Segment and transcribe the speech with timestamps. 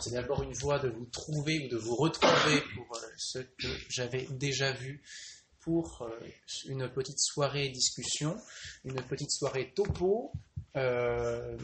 [0.00, 3.66] C'est d'abord une voie de vous trouver ou de vous retrouver pour euh, ce que
[3.88, 5.02] j'avais déjà vu
[5.60, 6.26] pour euh,
[6.66, 8.36] une petite soirée discussion,
[8.84, 10.32] une petite soirée topo.
[10.76, 11.56] Euh,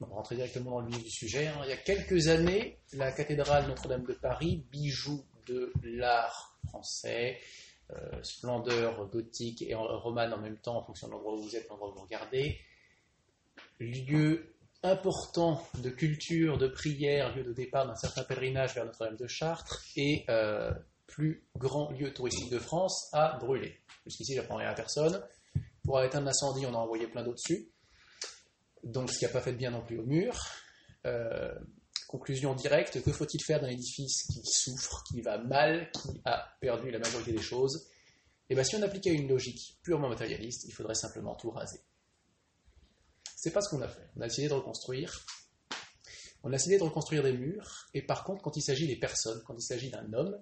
[0.00, 1.46] on va rentrer directement dans le vif du sujet.
[1.48, 1.60] hein.
[1.64, 7.38] Il y a quelques années, la cathédrale Notre-Dame de Paris, bijou de l'art français,
[8.22, 11.90] splendeur gothique et romane en même temps, en fonction de l'endroit où vous êtes, l'endroit
[11.90, 12.58] où vous regardez,
[13.78, 19.26] lieu important de culture, de prière, lieu de départ d'un certain pèlerinage vers Notre-Dame de
[19.26, 20.70] Chartres et euh,
[21.06, 23.78] plus grand lieu touristique de France a brûlé.
[24.04, 25.22] Jusqu'ici, j'apprends rien à personne.
[25.84, 27.70] Pour éteindre l'incendie, on a envoyé plein d'eau dessus.
[28.82, 30.34] Donc, ce qui n'a pas fait de bien non plus au mur.
[31.06, 31.54] Euh,
[32.08, 36.90] conclusion directe, que faut-il faire d'un édifice qui souffre, qui va mal, qui a perdu
[36.90, 37.88] la majorité des choses?
[38.48, 41.80] Eh bien, si on appliquait une logique purement matérialiste, il faudrait simplement tout raser.
[43.46, 44.10] C'est pas ce qu'on a fait.
[44.16, 45.24] On a essayé de reconstruire.
[46.42, 49.40] On a essayé de reconstruire des murs, et par contre, quand il s'agit des personnes,
[49.46, 50.36] quand il s'agit d'un homme,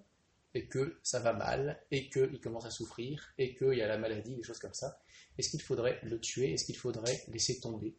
[0.54, 3.98] et que ça va mal, et qu'il commence à souffrir, et qu'il y a la
[3.98, 5.02] maladie, des choses comme ça,
[5.36, 6.54] est-ce qu'il faudrait le tuer?
[6.54, 7.94] Est-ce qu'il faudrait laisser tomber?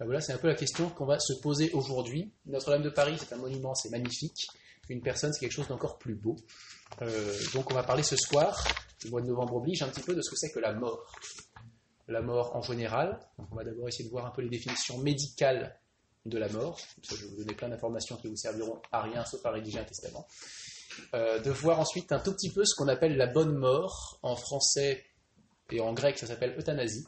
[0.00, 2.32] Ben Voilà, c'est un peu la question qu'on va se poser aujourd'hui.
[2.46, 4.48] Notre-Dame de Paris, c'est un monument, c'est magnifique.
[4.88, 6.34] Une personne, c'est quelque chose d'encore plus beau.
[7.02, 8.66] Euh, donc on va parler ce soir,
[9.04, 11.14] le mois de novembre oblige, un petit peu de ce que c'est que la mort
[12.10, 13.18] la mort en général.
[13.38, 15.78] Donc on va d'abord essayer de voir un peu les définitions médicales
[16.26, 16.78] de la mort.
[17.02, 19.84] Je vais vous donner plein d'informations qui vous serviront à rien sauf à rédiger un
[19.84, 20.26] testament.
[21.14, 24.18] Euh, de voir ensuite un tout petit peu ce qu'on appelle la bonne mort.
[24.22, 25.04] En français
[25.70, 27.06] et en grec, ça s'appelle euthanasie.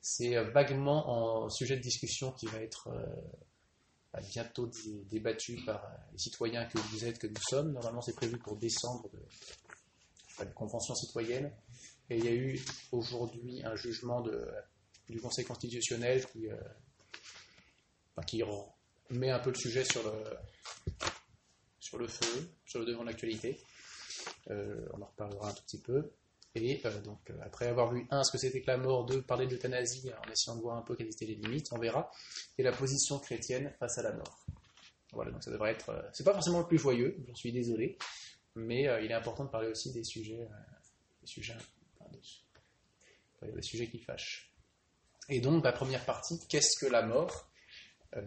[0.00, 1.08] C'est euh, vaguement
[1.44, 6.78] en sujet de discussion qui va être euh, bientôt dé- débattu par les citoyens que
[6.78, 7.72] vous êtes, que nous sommes.
[7.72, 9.18] Normalement, c'est prévu pour décembre de
[10.44, 11.50] une convention citoyenne.
[12.14, 12.60] Et il y a eu
[12.92, 14.46] aujourd'hui un jugement de,
[15.08, 16.56] du Conseil constitutionnel qui, euh,
[19.10, 20.12] met un peu le sujet sur le,
[22.06, 23.60] feu, sur le devant de l'actualité.
[24.48, 26.12] Euh, on en reparlera un tout petit peu.
[26.54, 29.20] Et euh, donc, euh, après avoir vu, un, ce que c'était que la mort, deux,
[29.20, 32.12] parler d'euthanasie, en essayant de voir un peu quelles étaient les limites, on verra,
[32.58, 34.46] et la position chrétienne face à la mort.
[35.12, 35.88] Voilà, donc ça devrait être.
[35.88, 37.98] euh, c'est pas forcément le plus joyeux, j'en suis désolé,
[38.54, 40.46] mais il est important de parler aussi des sujets,
[41.20, 41.56] des sujets,
[43.44, 44.54] enfin, des sujets qui fâchent.
[45.28, 47.50] Et donc, la première partie, qu'est-ce que la mort?
[48.16, 48.22] Euh,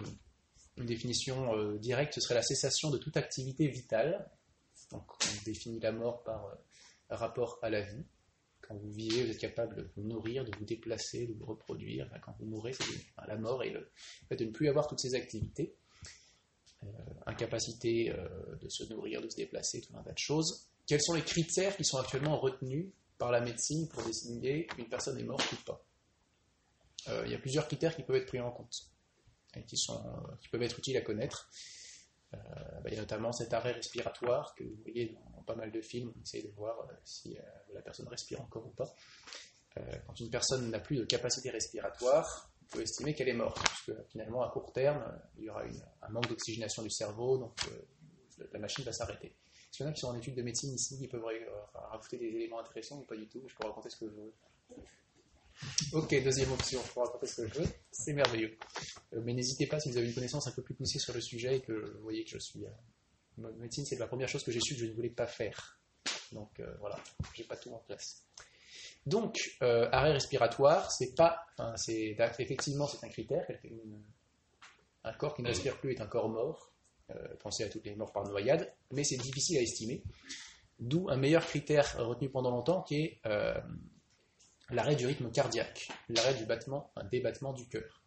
[0.78, 4.30] Une définition euh, directe, ce serait la cessation de toute activité vitale.
[4.92, 6.56] Donc, on définit la mort par euh,
[7.16, 8.06] rapport à la vie.
[8.62, 12.10] Quand vous vivez, vous êtes capable de vous nourrir, de vous déplacer, de vous reproduire.
[12.24, 12.84] Quand vous mourrez, c'est
[13.28, 13.90] la mort et le
[14.28, 15.76] fait de ne plus avoir toutes ces activités.
[17.26, 18.14] Incapacité
[18.62, 20.68] de se nourrir, de se déplacer, tout un tas de choses.
[20.86, 25.18] Quels sont les critères qui sont actuellement retenus par la médecine pour décider qu'une personne
[25.20, 25.84] est morte ou pas
[27.10, 28.76] Euh, Il y a plusieurs critères qui peuvent être pris en compte
[29.56, 31.50] et qui, sont, euh, qui peuvent être utiles à connaître.
[32.34, 32.38] Euh,
[32.82, 35.82] bah, il y a notamment cet arrêt respiratoire que vous voyez dans, pas mal de
[35.82, 36.12] films.
[36.18, 37.38] On essaye de voir si
[37.74, 38.94] la personne respire encore ou pas.
[40.06, 43.94] Quand une personne n'a plus de capacité respiratoire, il faut estimer qu'elle est morte, puisque
[44.10, 45.06] finalement, à court terme,
[45.38, 45.64] il y aura
[46.02, 47.58] un manque d'oxygénation du cerveau, donc
[48.52, 49.34] la machine va s'arrêter.
[49.70, 51.86] Est-ce qu'il y en a qui sont en études de médecine ici, qui peuvent enfin,
[51.92, 54.34] rajouter des éléments intéressants ou pas du tout Je peux raconter ce que je veux.
[55.94, 57.68] Ok, deuxième option, je peux raconter ce que je veux.
[57.92, 58.58] C'est merveilleux.
[59.14, 61.22] Euh, mais n'hésitez pas si vous avez une connaissance un peu plus poussée sur le
[61.22, 62.66] sujet et que vous voyez que je suis.
[62.66, 65.80] Euh, médecine, c'est la première chose que j'ai su que je ne voulais pas faire.
[66.32, 66.98] Donc euh, voilà,
[67.34, 68.24] j'ai pas tout en place.
[69.06, 71.46] Donc, euh, arrêt respiratoire, c'est pas.
[71.58, 73.46] Enfin, c'est effectivement c'est un critère.
[73.64, 74.04] une-
[75.04, 76.67] un corps qui ne respire plus est un corps mort.
[77.12, 80.04] Euh, pensez à toutes les morts par noyade, mais c'est difficile à estimer.
[80.80, 83.60] D'où un meilleur critère retenu pendant longtemps qui est euh,
[84.70, 88.04] l'arrêt du rythme cardiaque, l'arrêt du battement, un débattement du cœur.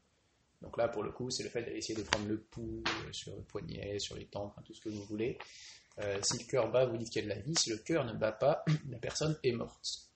[0.62, 3.34] Donc là, pour le coup, c'est le fait d'essayer de prendre le pouls euh, sur
[3.34, 5.38] le poignet, sur les tempes, tout ce que vous voulez.
[5.98, 7.54] Euh, si le cœur bat, vous dites qu'il y a de la vie.
[7.56, 10.09] Si le cœur ne bat pas, la personne est morte.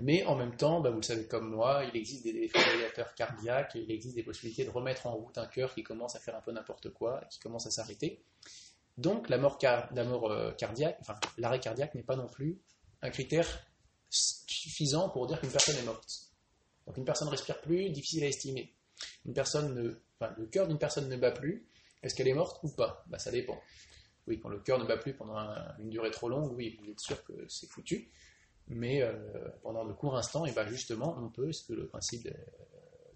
[0.00, 3.72] Mais en même temps, bah, vous le savez comme moi, il existe des défibrillateurs cardiaques
[3.74, 6.40] il existe des possibilités de remettre en route un cœur qui commence à faire un
[6.40, 8.22] peu n'importe quoi, qui commence à s'arrêter.
[8.98, 10.98] Donc la mort, car- la euh, cardiaque,
[11.38, 12.60] l'arrêt cardiaque n'est pas non plus
[13.02, 13.46] un critère
[14.10, 16.30] suffisant pour dire qu'une personne est morte.
[16.86, 18.74] Donc une personne ne respire plus, difficile à estimer.
[19.26, 21.66] Une personne le cœur d'une personne ne bat plus,
[22.02, 23.04] est-ce qu'elle est morte ou pas?
[23.08, 23.60] Bah, Ça dépend.
[24.26, 26.90] Oui, quand le cœur ne bat plus pendant un- une durée trop longue, oui, vous
[26.90, 28.10] êtes sûr que c'est foutu.
[28.68, 29.12] Mais euh,
[29.62, 32.28] pendant de courts instants, et ben justement, on peut, c'est le principe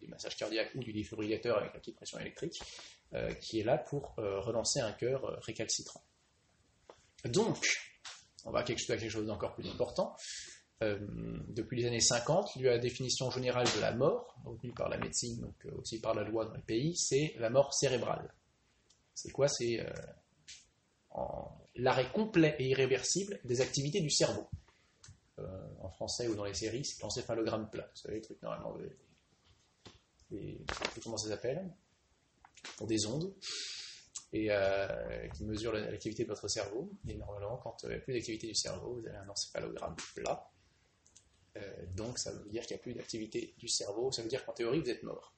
[0.01, 2.61] du massage cardiaque ou du défibrillateur avec la petite pression électrique,
[3.15, 6.03] euh, qui est là pour euh, relancer un cœur euh, récalcitrant.
[7.25, 7.57] Donc,
[8.45, 10.15] on va à quelque, quelque chose d'encore plus important.
[10.83, 10.99] Euh,
[11.49, 15.57] depuis les années 50, la définition générale de la mort, retenue par la médecine, donc
[15.65, 18.33] euh, aussi par la loi dans les pays, c'est la mort cérébrale.
[19.15, 19.49] C'est quoi?
[19.49, 19.85] C'est
[21.75, 24.49] l'arrêt complet et irréversible des activités du cerveau.
[25.81, 27.89] En français ou dans les séries, c'est l'encéphalogramme plat.
[27.95, 28.77] Vous savez, les trucs normalement,
[30.31, 30.65] des,
[31.03, 31.71] comment ça s'appelle?
[32.77, 33.35] Pour des ondes
[34.33, 36.91] et euh, qui mesure l'activité de votre cerveau.
[37.09, 40.51] Et normalement, quand il n'y a plus d'activité du cerveau, vous avez un encéphalogramme plat.
[41.57, 44.45] Euh, donc ça veut dire qu'il n'y a plus d'activité du cerveau, ça veut dire
[44.45, 45.35] qu'en théorie, vous êtes mort.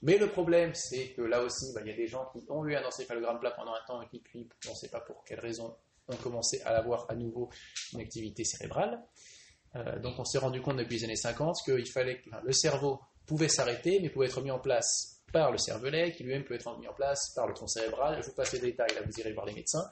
[0.00, 2.66] Mais le problème, c'est que là aussi, bah, il y a des gens qui ont
[2.66, 5.24] eu un encéphalogramme plat pendant un temps et qui, puis, on ne sait pas pour
[5.24, 5.76] quelle raison,
[6.08, 7.50] ont commencé à avoir à nouveau
[7.92, 9.02] une activité cérébrale.
[9.74, 13.00] Euh, donc on s'est rendu compte depuis les années 50 qu'il fallait que le cerveau
[13.26, 16.78] pouvait s'arrêter, mais pouvait être mis en place par le cervelet, qui lui-même peut être
[16.78, 18.20] mis en place par le tronc cérébral.
[18.22, 19.84] Je vous passe les détails, là vous irez voir les médecins.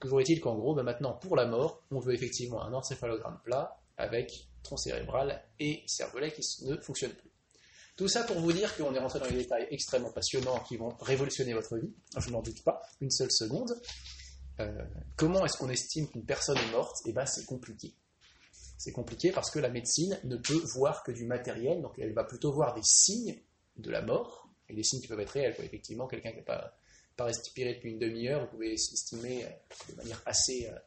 [0.00, 3.76] Toujours est-il qu'en gros, ben maintenant, pour la mort, on veut effectivement un encéphalogramme plat
[3.96, 4.30] avec
[4.62, 7.30] tronc cérébral et cervelet qui ne fonctionnent plus.
[7.96, 10.88] Tout ça pour vous dire qu'on est rentré dans des détails extrêmement passionnants qui vont
[11.00, 13.72] révolutionner votre vie, je n'en doute pas, une seule seconde.
[14.60, 14.84] Euh,
[15.16, 16.96] comment est-ce qu'on estime qu'une personne est morte?
[17.06, 17.94] Eh bien, c'est compliqué.
[18.78, 22.24] C'est compliqué parce que la médecine ne peut voir que du matériel, donc elle va
[22.24, 23.40] plutôt voir des signes
[23.76, 25.54] de la mort, et des signes qui peuvent être réels.
[25.58, 29.48] Effectivement, quelqu'un qui n'a pas, respiré depuis une demi-heure, vous pouvez estimer euh,
[29.90, 30.78] de manière assez, euh,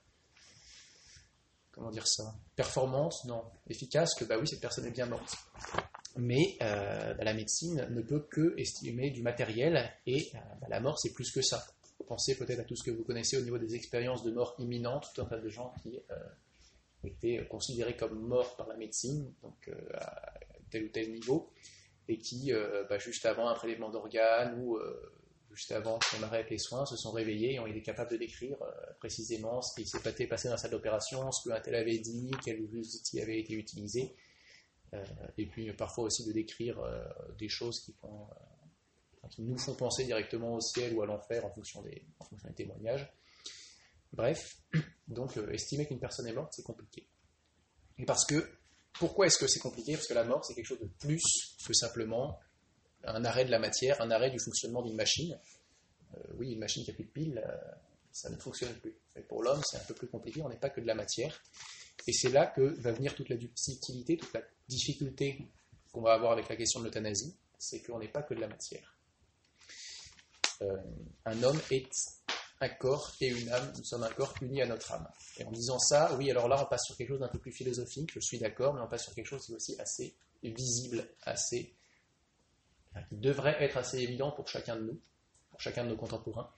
[1.72, 5.36] comment dire ça, performance, non, efficace, que bah oui, cette personne est bien morte.
[6.16, 11.14] Mais bah, la médecine ne peut que estimer du matériel, et bah, la mort, c'est
[11.14, 11.64] plus que ça.
[12.08, 15.10] Pensez peut-être à tout ce que vous connaissez au niveau des expériences de mort imminente,
[15.14, 16.00] tout un tas de gens qui
[17.04, 20.34] étaient considérés comme morts par la médecine, donc à
[20.70, 21.52] tel ou tel niveau,
[22.08, 25.14] et qui, euh, bah, juste avant un prélèvement d'organes ou euh,
[25.52, 28.62] juste avant qu'on arrête les soins, se sont réveillés et ont été capables de décrire
[28.62, 32.32] euh, précisément ce qui s'est passé dans la salle d'opération, ce qu'un tel avait dit,
[32.44, 34.16] quel outil avait été utilisé,
[35.38, 36.82] et puis parfois aussi de décrire
[37.38, 38.28] des choses qui, font,
[39.30, 42.06] qui, nous font penser directement au ciel ou à l'enfer en, fonction des,
[42.56, 43.12] témoignages.
[44.14, 44.58] Bref,
[45.08, 47.08] donc estimer qu'une personne est morte, c'est compliqué.
[47.98, 48.48] Et parce que
[48.94, 49.94] pourquoi est-ce que c'est compliqué?
[49.94, 51.24] Parce que la mort, c'est quelque chose de plus
[51.66, 52.40] que simplement
[53.04, 55.40] un arrêt de la matière, un arrêt du fonctionnement d'une machine.
[56.16, 57.58] Euh, oui, une machine qui n'a plus de piles, euh,
[58.12, 58.96] ça ne fonctionne plus.
[59.16, 61.42] Mais pour l'homme, c'est un peu plus compliqué, on n'est pas que de la matière.
[62.08, 65.48] Et c'est là que va venir toute la subtilité, toute la difficulté
[65.92, 68.48] qu'on va avoir avec la question de l'euthanasie, c'est qu'on n'est pas que de la
[68.48, 68.97] matière.
[70.62, 70.76] Euh,
[71.26, 71.90] un homme est
[72.60, 75.08] un corps et une âme, nous sommes un corps unis à notre âme.
[75.38, 77.52] Et en disant ça, oui, alors là, on passe sur quelque chose d'un peu plus
[77.52, 81.08] philosophique, je suis d'accord, mais on passe sur quelque chose qui est aussi assez visible,
[81.24, 81.76] assez,
[83.10, 85.00] qui devrait être assez évident pour chacun de nous,
[85.52, 86.50] pour chacun de nos contemporains.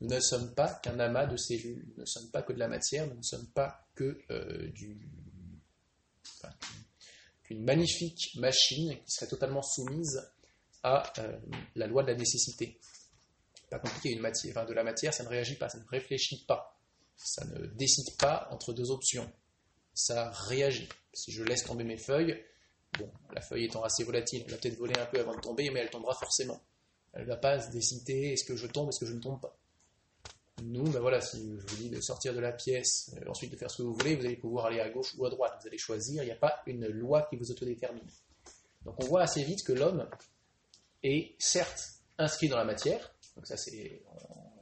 [0.00, 2.68] Nous ne sommes pas qu'un amas de cellules, nous ne sommes pas que de la
[2.68, 5.08] matière, nous ne sommes pas que euh, du,
[7.42, 10.30] qu'une magnifique machine qui serait totalement soumise
[10.82, 11.38] à euh,
[11.74, 12.78] la loi de la nécessité
[13.70, 14.10] pas compliqué.
[14.10, 16.78] Une matière, enfin, de la matière, ça ne réagit pas, ça ne réfléchit pas,
[17.16, 19.30] ça ne décide pas entre deux options.
[19.94, 20.88] Ça réagit.
[21.12, 22.42] Si je laisse tomber mes feuilles,
[22.98, 25.70] bon, la feuille étant assez volatile, elle va peut-être voler un peu avant de tomber,
[25.70, 26.60] mais elle tombera forcément.
[27.12, 29.40] Elle ne va pas se décider est-ce que je tombe, est-ce que je ne tombe
[29.40, 29.56] pas.
[30.62, 33.56] Nous, ben voilà, si je vous dis de sortir de la pièce, euh, ensuite de
[33.56, 35.56] faire ce que vous voulez, vous allez pouvoir aller à gauche ou à droite.
[35.60, 38.06] Vous allez choisir, il n'y a pas une loi qui vous autodétermine.
[38.84, 40.08] Donc on voit assez vite que l'homme
[41.02, 44.02] est certes inscrit dans la matière, donc ça, c'est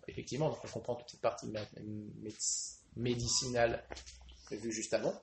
[0.06, 1.50] effectivement, on comprend toute cette partie
[2.95, 3.83] médicinale
[4.50, 5.18] vue juste avant,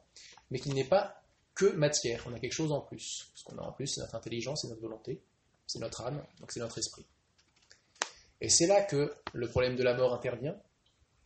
[0.49, 1.21] mais qui n'est pas
[1.53, 2.23] que matière.
[2.27, 3.31] On a quelque chose en plus.
[3.35, 5.21] Ce qu'on a en plus, c'est notre intelligence, c'est notre volonté,
[5.67, 7.05] c'est notre âme, donc c'est notre esprit.
[8.41, 10.59] Et c'est là que le problème de la mort intervient.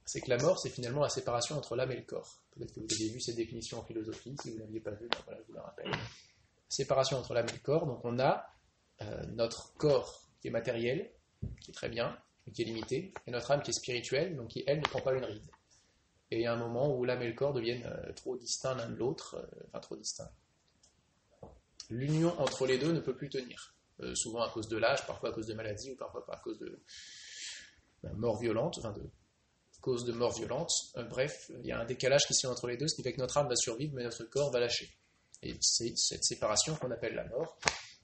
[0.05, 2.41] C'est que la mort, c'est finalement la séparation entre l'âme et le corps.
[2.51, 5.07] Peut-être que vous avez vu cette définition en philosophie, si vous ne l'aviez pas vue,
[5.07, 5.91] ben je vous la rappelle.
[6.67, 7.85] Séparation entre l'âme et le corps.
[7.85, 8.45] Donc on a
[9.01, 11.09] euh, notre corps qui est matériel,
[11.61, 14.49] qui est très bien, mais qui est limité, et notre âme qui est spirituelle, donc
[14.49, 15.49] qui, elle, ne prend pas une ride.
[16.31, 18.75] Et il y a un moment où l'âme et le corps deviennent euh, trop distincts
[18.75, 20.31] l'un de l'autre, euh, enfin trop distincts.
[21.89, 25.29] L'union entre les deux ne peut plus tenir, euh, souvent à cause de l'âge, parfois
[25.29, 26.81] à cause de maladies, ou parfois à cause de
[28.03, 29.09] ben, mort violente, enfin de
[29.81, 30.71] cause de mort violente.
[31.09, 33.13] bref, il y a un décalage qui se fait entre les deux, ce qui fait
[33.13, 34.89] que notre âme va survivre, mais notre corps va lâcher.
[35.43, 37.57] Et c'est cette séparation qu'on appelle la mort,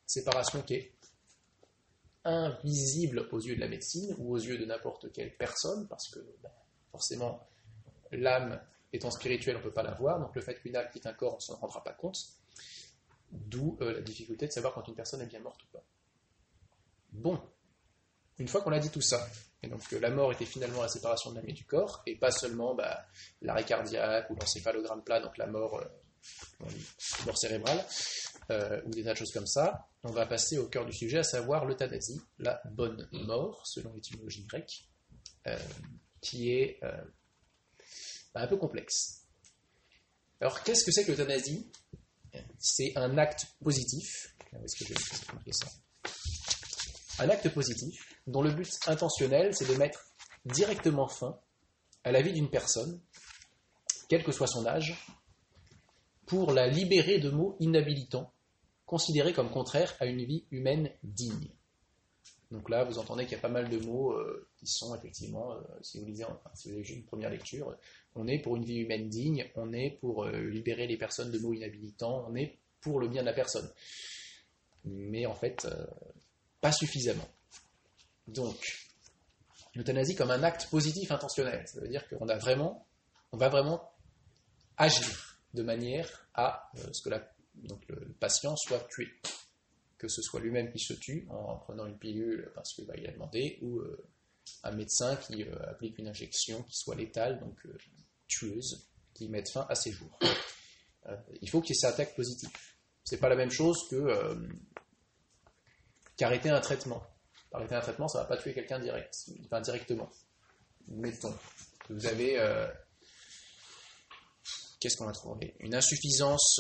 [0.06, 0.94] séparation qui est
[2.26, 6.20] invisible aux yeux de la médecine ou aux yeux de n'importe quelle personne, parce que
[6.42, 6.52] ben,
[6.92, 7.48] forcément,
[8.12, 8.62] l'âme
[8.94, 11.14] étant spirituelle, on ne peut pas la voir, donc le fait qu'une âme quitte un
[11.14, 12.18] corps, on ne s'en rendra pas compte,
[13.32, 15.84] d'où euh, la difficulté de savoir quand une personne est bien morte ou pas.
[17.12, 17.40] Bon,
[18.38, 19.28] une fois qu'on a dit tout ça,
[19.62, 22.16] et donc que la mort était finalement la séparation de l'âme et du corps, et
[22.16, 23.06] pas seulement bah,
[23.42, 26.66] l'arrêt cardiaque ou l'encéphalogramme plat, donc la mort, euh,
[27.26, 27.84] mort cérébrale,
[28.52, 31.20] euh, ou des tas de choses comme ça, on va passer au cœur du sujet,
[31.20, 34.88] à savoir l'euthanasie, la bonne mort, selon l'étymologie grecque.
[36.22, 36.80] qui est
[38.36, 39.26] un peu complexe.
[40.42, 41.72] Alors, qu'est-ce que c'est que l'euthanasie
[42.58, 44.36] C'est un acte positif.
[47.20, 50.00] Un acte positif dont le but intentionnel, c'est de mettre
[50.46, 51.40] directement fin
[52.04, 53.02] à la vie d'une personne,
[54.10, 54.96] quel que soit son âge,
[56.26, 58.32] pour la libérer de mots inhabilitants,
[58.86, 61.50] considérés comme contraires à une vie humaine digne.
[62.52, 65.54] Donc là, vous entendez qu'il y a pas mal de mots euh, qui sont effectivement,
[65.54, 67.76] euh, si vous lisez, si vous avez une première lecture,
[68.14, 71.40] on est pour une vie humaine digne, on est pour euh, libérer les personnes de
[71.40, 73.68] mots inhabilitants, on est pour le bien de la personne.
[74.86, 75.68] Mais en fait,
[76.62, 77.28] pas suffisamment.
[78.28, 78.58] Donc,
[79.74, 82.86] l'euthanasie comme un acte positif intentionnel, ça veut dire qu'on a vraiment,
[83.32, 83.82] on va vraiment
[84.78, 89.08] agir de manière à ce que le patient soit tué
[90.04, 93.12] que ce soit lui-même qui se tue en prenant une pilule parce qu'il bah, a
[93.12, 94.06] demandé, ou euh,
[94.64, 97.78] un médecin qui euh, applique une injection qui soit létale, donc euh,
[98.28, 100.20] tueuse, qui mette fin à ses jours.
[101.42, 102.50] il faut qu'il y ait cet acte positif.
[103.06, 104.36] C'est pas la même chose que
[106.18, 107.02] qu'arrêter un traitement.
[107.54, 110.10] Arrêter un traitement, ça ne va pas tuer quelqu'un direct, enfin directement.
[110.90, 111.34] Mettons
[111.90, 112.38] vous avez
[114.84, 116.60] qu'est-ce qu'on va trouver Une insuffisance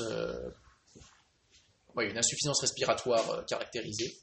[2.02, 4.18] une insuffisance respiratoire euh, caractérisée.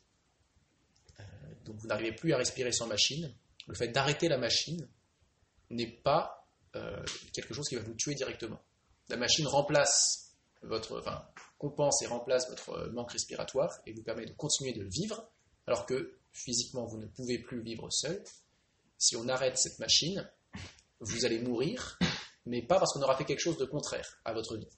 [1.20, 1.22] Euh,
[1.64, 3.32] donc vous n'arrivez plus à respirer sans machine.
[3.68, 4.88] Le fait d'arrêter la machine
[5.70, 8.60] n'est pas euh, quelque chose qui va vous tuer directement.
[9.08, 11.24] La machine remplace votre, enfin,
[11.58, 15.30] compense et remplace votre manque respiratoire et vous permet de continuer de vivre,
[15.66, 18.22] alors que physiquement vous ne pouvez plus vivre seul.
[18.98, 20.28] Si on arrête cette machine,
[21.00, 21.98] vous allez mourir,
[22.46, 24.68] mais pas parce qu'on aura fait quelque chose de contraire à votre vie.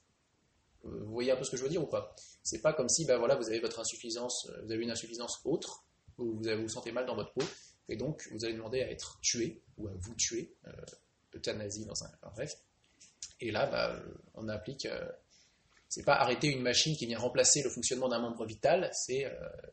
[0.83, 2.13] Vous voyez un peu ce que je veux dire ou pas?
[2.43, 5.39] C'est pas comme si ben voilà, vous avez votre insuffisance, euh, vous avez une insuffisance
[5.45, 5.85] autre,
[6.17, 7.45] ou vous vous sentez mal dans votre peau,
[7.87, 10.71] et donc vous allez demander à être tué ou à vous tuer, euh,
[11.35, 12.53] euthanasie dans un bref.
[13.39, 13.99] Et là, bah,
[14.35, 14.85] on applique.
[14.85, 15.07] Euh,
[15.87, 19.31] c'est pas arrêter une machine qui vient remplacer le fonctionnement d'un membre vital, c'est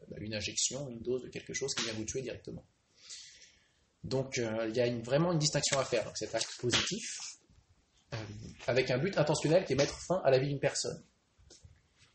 [0.09, 2.63] bah, une injection, une dose de quelque chose qui vient vous tuer directement.
[4.05, 6.05] Donc il y a vraiment une distinction à faire.
[6.05, 7.30] Donc cet acte positif,
[8.67, 11.03] avec un but intentionnel qui est mettre fin à la vie d'une personne.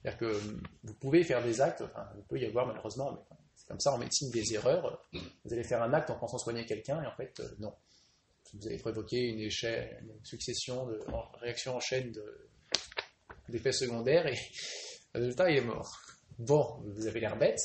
[0.02, 0.42] C'est-à-dire que
[0.84, 3.92] vous pouvez faire des actes, enfin, il peut y avoir malheureusement, mais c'est comme ça
[3.92, 5.04] en médecine des erreurs.
[5.14, 7.74] Vous allez faire un acte en pensant soigner quelqu'un et en fait, euh, non.
[8.54, 11.00] Vous allez provoquer une, échelle, une succession de
[11.42, 12.14] réactions en chaîne
[13.50, 14.38] d'effets secondaires et
[15.16, 16.00] le résultat, il est mort.
[16.38, 17.60] Bon, vous avez l'air bête,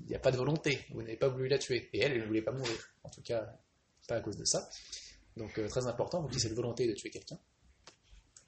[0.00, 1.88] il n'y a pas de volonté, vous n'avez pas voulu la tuer.
[1.92, 2.94] Et elle, elle ne voulait pas mourir.
[3.04, 3.46] En tout cas,
[4.08, 4.68] pas à cause de ça.
[5.36, 7.38] Donc, euh, très important, vous avez cette volonté de tuer quelqu'un.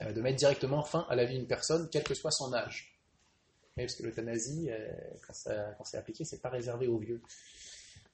[0.02, 3.00] Euh, de mettre directement fin à la vie d'une personne, quel que soit son âge.
[3.76, 4.90] parce que l'euthanasie, euh,
[5.26, 7.22] quand, c'est appliqué, c'est pas réservé aux vieux.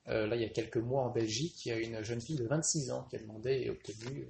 [0.08, 2.36] Euh, là, il y a quelques mois en Belgique, il y a une jeune fille
[2.36, 4.28] de 26 ans qui a demandé et obtenu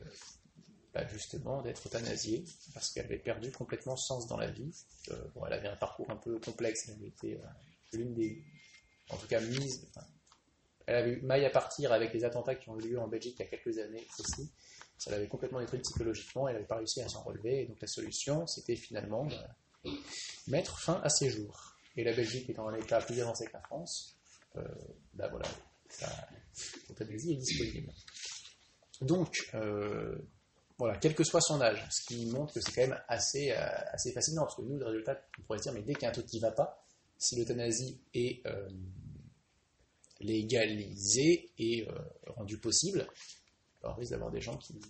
[0.94, 4.70] bah, justement d'être euthanasiée parce qu'elle avait perdu complètement sens dans la vie.
[5.46, 7.38] elle avait un parcours un peu complexe, elle avait été
[7.92, 8.42] l'une des,
[9.10, 9.88] en tout cas mise,
[10.86, 13.36] elle avait eu maille à partir avec les attentats qui ont eu lieu en Belgique
[13.38, 14.50] il y a quelques années aussi
[15.02, 17.88] ça l'avait complètement détruit psychologiquement, elle n'avait pas réussi à s'en relever, et donc la
[17.88, 19.90] solution, c'était finalement de
[20.46, 21.74] mettre fin à ses jours.
[21.96, 24.16] Et la Belgique étant un état plus avancé que la France,
[24.54, 24.62] euh,
[25.14, 25.48] ben voilà,
[26.88, 27.92] l'euthanasie est disponible.
[29.00, 30.16] Donc, euh,
[30.78, 33.66] voilà, quel que soit son âge, ce qui montre que c'est quand même assez, euh,
[33.90, 36.10] assez fascinant, parce que nous, le résultat, on pourrait dire, mais dès qu'il y a
[36.10, 36.86] un truc qui ne va pas,
[37.18, 38.44] si l'euthanasie est
[40.20, 41.88] légalisée et
[42.26, 43.08] rendue possible,
[43.84, 44.80] on risque d'avoir des gens qui,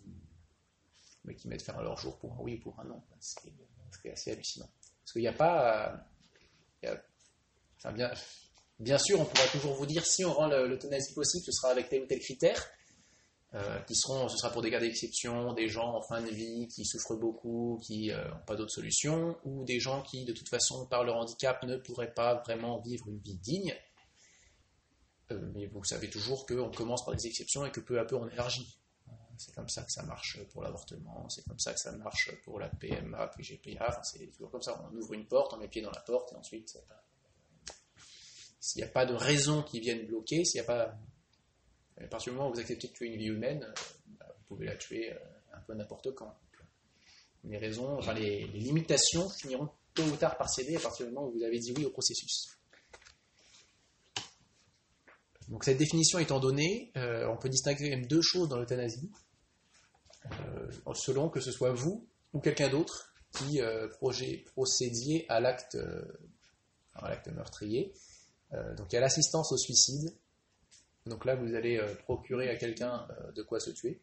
[1.24, 3.02] mais qui mettent faire leur jour pour un oui ou pour un non.
[3.20, 4.70] C'est assez hallucinant.
[5.00, 6.06] Parce qu'il n'y a pas.
[7.92, 8.10] bien,
[8.78, 11.88] bien sûr, on pourra toujours vous dire si on rend l'euthanasie possible, ce sera avec
[11.88, 12.70] tel ou tel critère.
[13.54, 16.68] Euh, qui seront, ce sera pour des cas d'exception, des gens en fin de vie
[16.68, 20.48] qui souffrent beaucoup, qui n'ont euh, pas d'autre solution, ou des gens qui, de toute
[20.48, 23.76] façon, par leur handicap, ne pourraient pas vraiment vivre une vie digne.
[25.32, 28.16] Euh, mais vous savez toujours qu'on commence par des exceptions et que peu à peu
[28.16, 28.78] on élargit.
[29.44, 32.60] C'est comme ça que ça marche pour l'avortement, c'est comme ça que ça marche pour
[32.60, 34.80] la PMA, puis GPA, c'est toujours comme ça.
[34.88, 36.78] On ouvre une porte, on met pied dans la porte, et ensuite,
[38.60, 40.96] s'il n'y a pas de raison qui vienne bloquer, s'il n'y a pas.
[42.00, 43.66] À partir du moment où vous acceptez de tuer une vie humaine,
[44.18, 45.18] bah, vous pouvez la tuer euh,
[45.52, 46.38] un peu n'importe quand.
[47.42, 51.26] Les raisons, enfin les, limitations finiront tôt ou tard par céder à partir du moment
[51.26, 52.56] où vous avez dit oui au processus.
[55.48, 59.10] Donc cette définition étant donnée, euh, on peut distinguer même deux choses dans l'euthanasie.
[60.40, 63.88] Euh, selon que ce soit vous ou quelqu'un d'autre qui euh,
[64.54, 66.02] procédiez à l'acte euh,
[67.34, 67.92] meurtrier.
[68.76, 70.14] donc il y a l'assistance au suicide
[71.06, 74.02] Donc là, vous allez procurer à quelqu'un de quoi se tuer.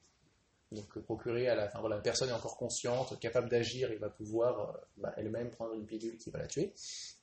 [0.71, 1.67] Donc procurer à la,
[1.99, 6.31] personne est encore consciente, capable d'agir, et va pouvoir bah, elle-même prendre une pilule qui
[6.31, 6.73] va la tuer.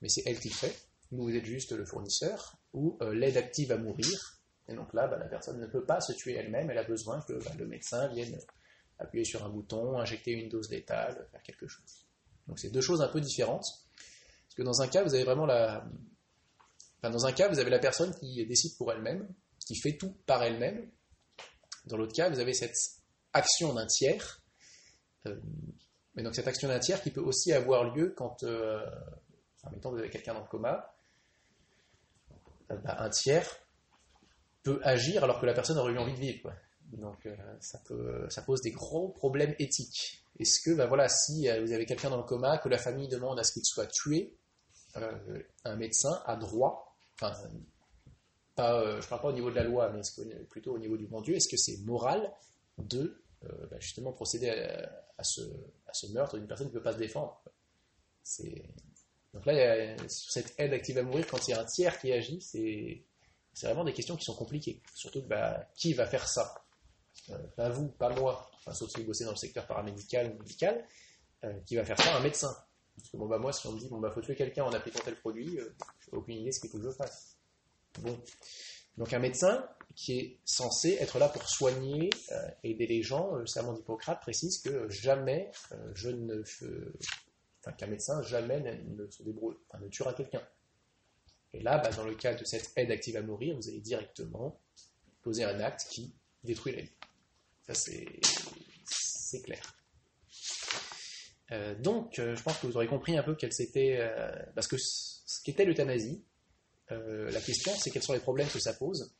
[0.00, 0.74] Mais c'est elle qui le fait.
[1.10, 4.40] Vous, vous êtes juste le fournisseur, ou l'aide active à mourir.
[4.68, 7.20] Et donc là, bah, la personne ne peut pas se tuer elle-même, elle a besoin
[7.22, 8.38] que bah, le médecin vienne
[8.98, 12.06] appuyer sur un bouton, injecter une dose létale, faire quelque chose.
[12.46, 13.66] Donc c'est deux choses un peu différentes.
[13.94, 15.84] Parce que dans un cas, vous avez vraiment la.
[16.98, 19.28] Enfin, dans un cas, vous avez la personne qui décide pour elle-même,
[19.66, 20.90] qui fait tout par elle-même.
[21.86, 22.76] Dans l'autre cas, vous avez cette
[23.32, 24.42] action d'un tiers.
[25.26, 25.38] Euh,
[26.14, 28.80] mais donc cette action d'un tiers qui peut aussi avoir lieu quand, euh,
[29.60, 30.96] enfin, mettons vous avez quelqu'un dans le coma,
[32.70, 33.46] euh, bah, un tiers
[34.62, 36.42] peut agir alors que la personne aurait eu envie de vivre.
[36.42, 36.54] Quoi.
[36.92, 40.22] Donc euh, ça, pose des gros problèmes éthiques.
[40.38, 43.08] Est-ce que, ben voilà, si euh, vous avez quelqu'un dans le coma, que la famille
[43.08, 44.36] demande à ce qu'il soit tué,
[44.96, 47.46] euh, un médecin a droit, enfin, je
[48.58, 50.00] ne parle pas au niveau de la loi, mais
[50.48, 52.32] plutôt au niveau du bon Dieu, est-ce que c'est moral
[52.78, 54.48] de ben justement procéder
[55.18, 55.42] à, ce,
[56.12, 57.42] meurtre d'une personne qui ne peut pas se défendre?
[59.34, 62.12] Donc là, sur cette aide active à mourir, quand il y a un tiers qui
[62.12, 63.04] agit, c'est
[63.62, 64.80] vraiment des questions qui sont compliquées.
[64.94, 66.65] Surtout, bah, qui va faire ça?
[67.56, 70.86] Pas vous, pas moi, enfin, sauf si vous bossez dans le secteur paramédical ou médical,
[71.44, 72.56] euh, qui va faire ça un médecin.
[72.96, 74.72] Parce que bon, bah, moi, si on me dit, bon, bah, faut tuer quelqu'un en
[74.72, 75.74] appliquant tel produit, euh,
[76.12, 77.36] aucune idée de ce qu'il faut que je fasse.
[78.00, 78.18] Bon.
[78.96, 82.10] Donc, un médecin qui est censé être là pour soigner,
[82.62, 85.50] aider les gens, le serment d'Hippocrate précise que jamais
[85.94, 86.42] je ne.
[87.60, 90.42] Enfin, qu'un médecin jamais ne, se débrouille, enfin, ne tuera quelqu'un.
[91.52, 94.60] Et là, bah, dans le cas de cette aide active à mourir, vous allez directement
[95.22, 96.14] poser un acte qui
[96.44, 96.95] détruit la vie.
[97.74, 99.76] C'est clair.
[101.52, 103.98] Euh, donc, euh, je pense que vous aurez compris un peu quel c'était.
[104.00, 106.22] Euh, parce que ce qu'était l'euthanasie,
[106.90, 109.12] la question, c'est quels sont les problèmes que ça pose.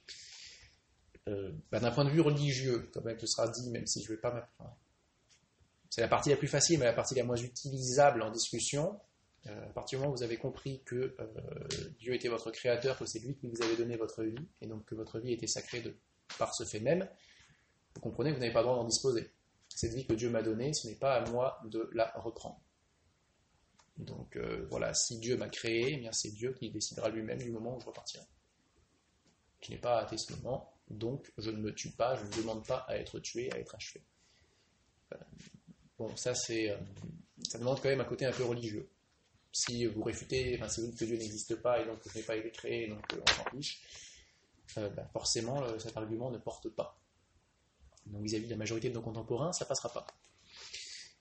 [1.73, 4.15] Bah, d'un point de vue religieux, comme même ce sera dit, même si je ne
[4.15, 4.49] vais pas
[5.91, 9.01] C'est la partie la plus facile, mais la partie la moins utilisable en discussion.
[9.47, 11.17] à partir du moment où vous avez compris que
[11.99, 14.85] Dieu était votre créateur, que c'est lui qui vous avait donné votre vie, et donc
[14.85, 15.97] que votre vie était sacrée de,
[16.39, 17.09] par ce fait même,
[17.97, 19.31] vous comprenez vous n'avez pas le droit d'en disposer.
[19.69, 22.61] Cette vie que Dieu m'a donnée, ce n'est pas à moi de la reprendre.
[23.97, 27.51] Donc euh, voilà, si Dieu m'a créé, eh bien c'est Dieu qui décidera lui-même du
[27.51, 28.25] moment où je repartirai.
[29.61, 32.67] Qui n'est pas à ce moment, donc je ne me tue pas, je ne demande
[32.67, 34.05] pas à être tué, à être achevé.
[35.15, 35.17] Euh,
[35.99, 36.77] bon, ça c'est, euh,
[37.49, 38.91] ça demande quand même un côté un peu religieux.
[39.53, 42.19] Si vous réfutez, enfin si vous dites que Dieu n'existe pas et donc que je
[42.19, 43.81] n'ai pas été créé, donc on s'en fiche,
[44.77, 46.99] ben, forcément cet argument ne porte pas.
[48.07, 50.07] Donc vis-à-vis de la majorité de nos contemporains, ça passera pas.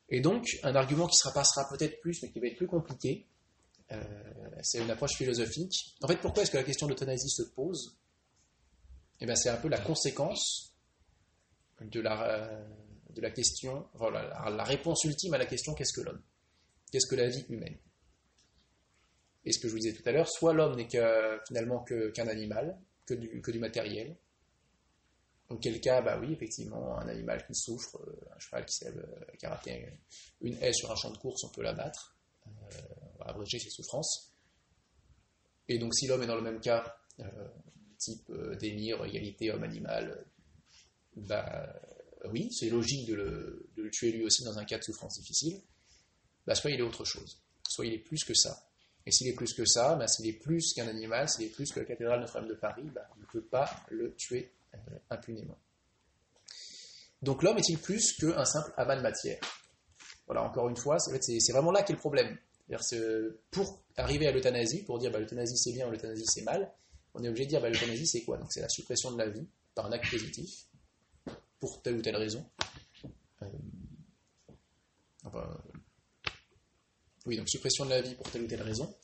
[0.09, 3.27] Et donc, un argument qui se passera peut-être plus, mais qui va être plus compliqué,
[3.91, 4.01] euh,
[4.61, 5.95] c'est une approche philosophique.
[6.01, 7.97] En fait, pourquoi est-ce que la question de l'euthanasie se pose?
[9.19, 10.75] Eh bien, c'est un peu la conséquence
[11.81, 16.21] de la, question, voilà, la, réponse ultime à la question qu'est-ce que l'homme?
[16.91, 17.77] Qu'est-ce que la vie humaine?
[19.43, 20.87] Et ce que je vous disais tout à l'heure, soit l'homme n'est
[21.47, 24.17] finalement qu'un animal, que que du matériel,
[25.61, 28.91] quel cas, bah oui, effectivement, un animal qui souffre, euh, un cheval qui, sait
[29.37, 29.87] qui a raté
[30.41, 32.15] une haie sur un champ de course, on peut l'abattre,
[32.47, 32.49] euh,
[33.13, 34.33] on va abréger ses souffrances.
[35.67, 37.47] Et donc, si l'homme est dans le même cas, euh,
[37.97, 40.25] type délire, égalité homme-animal,
[41.15, 41.73] bah
[42.31, 45.61] oui, c'est logique de le, tuer lui aussi dans un cas de souffrance difficile,
[46.45, 48.67] bah, soit il est autre chose, soit il est plus que ça.
[49.05, 51.71] Et s'il est plus que ça, bah, s'il est plus qu'un animal, s'il est plus
[51.71, 54.54] que la cathédrale Notre-Dame de Paris, bah, on ne peut pas le tuer euh,
[55.09, 55.57] impunément.
[57.21, 59.39] Donc l'homme est-il plus qu'un simple amas de matière?
[60.27, 62.37] Voilà, encore une fois, c'est vraiment là qu'est le problème.
[63.51, 66.73] Pour arriver à l'euthanasie, pour dire bah, l'euthanasie c'est bien, l'euthanasie c'est mal,
[67.13, 68.37] on est obligé de dire bah, l'euthanasie c'est quoi?
[68.37, 70.65] Donc c'est la suppression de la vie par un acte positif,
[71.59, 72.43] pour telle ou telle raison.
[73.41, 73.47] Euh,
[77.25, 78.95] oui, donc suppression de la vie pour telle ou telle raison.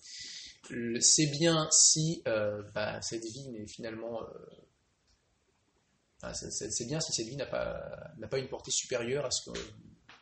[0.99, 4.21] C'est bien si euh, bah, cette vie n'est finalement
[6.33, 9.49] c'est bien si cette vie n'a pas, pas une portée supérieure à, ce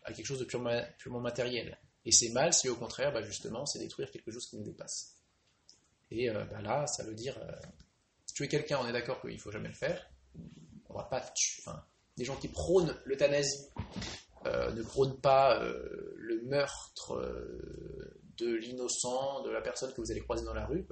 [0.04, 1.78] à quelque chose de purement, purement matériel.
[2.06, 5.18] Et c'est mal si au contraire, bah, justement, c'est détruire quelque chose qui nous dépasse.
[6.12, 7.52] Et euh, bah, là, ça veut dire, euh,
[8.34, 10.10] tuer quelqu'un, on est d'accord qu'il ne faut jamais le faire.
[10.90, 11.62] On va pas tuer.
[11.66, 11.84] Enfin,
[12.18, 13.68] des gens qui prônent l'euthanasie
[14.46, 17.22] euh, ne prônent pas le meurtre
[18.38, 20.88] de l'innocent, de la personne que vous allez croiser dans la rue.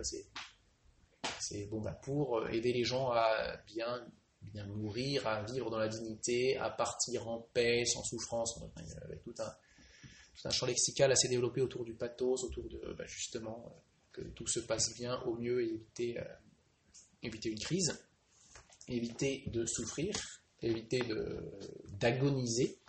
[1.39, 4.05] C'est bon, bah, pour aider les gens à bien
[4.53, 8.60] bien mourir, à vivre dans la dignité, à partir en paix, sans souffrance,
[9.03, 9.51] avec tout un,
[10.45, 13.71] un champ lexical assez développé autour du pathos, autour de bah, justement euh,
[14.13, 16.23] que tout se passe bien au mieux éviter, euh,
[17.23, 17.97] éviter une crise.
[18.88, 20.15] éviter de souffrir,
[20.62, 21.01] éviter
[21.99, 22.79] d'agoniser.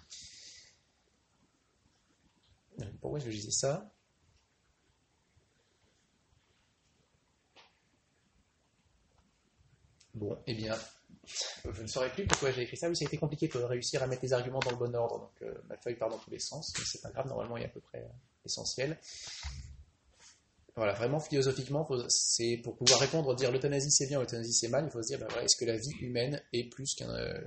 [3.01, 3.93] Pourquoi je disais ça?
[10.15, 10.77] Bon, eh bien,
[11.65, 12.89] je ne saurais plus pourquoi j'ai écrit ça.
[12.89, 15.21] Oui, ça a été compliqué de réussir à mettre les arguments dans le bon ordre.
[15.21, 17.27] Donc, euh, ma feuille part dans tous les sens, mais c'est pas grave.
[17.27, 18.07] Normalement, il y a à peu près
[18.45, 18.93] l'essentiel.
[18.93, 19.59] Euh,
[20.77, 24.85] voilà, vraiment philosophiquement, c'est pour pouvoir répondre, dire l'euthanasie c'est bien, l'euthanasie c'est mal.
[24.87, 27.41] Il faut se dire, ben est-ce que la vie humaine est plus qu'un euh,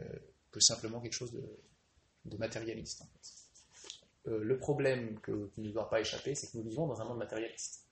[0.52, 3.04] que simplement quelque chose de, matérialiste
[4.26, 7.20] Le problème que, qui ne doit pas échapper, c'est que nous vivons dans un monde
[7.20, 7.86] matérialiste.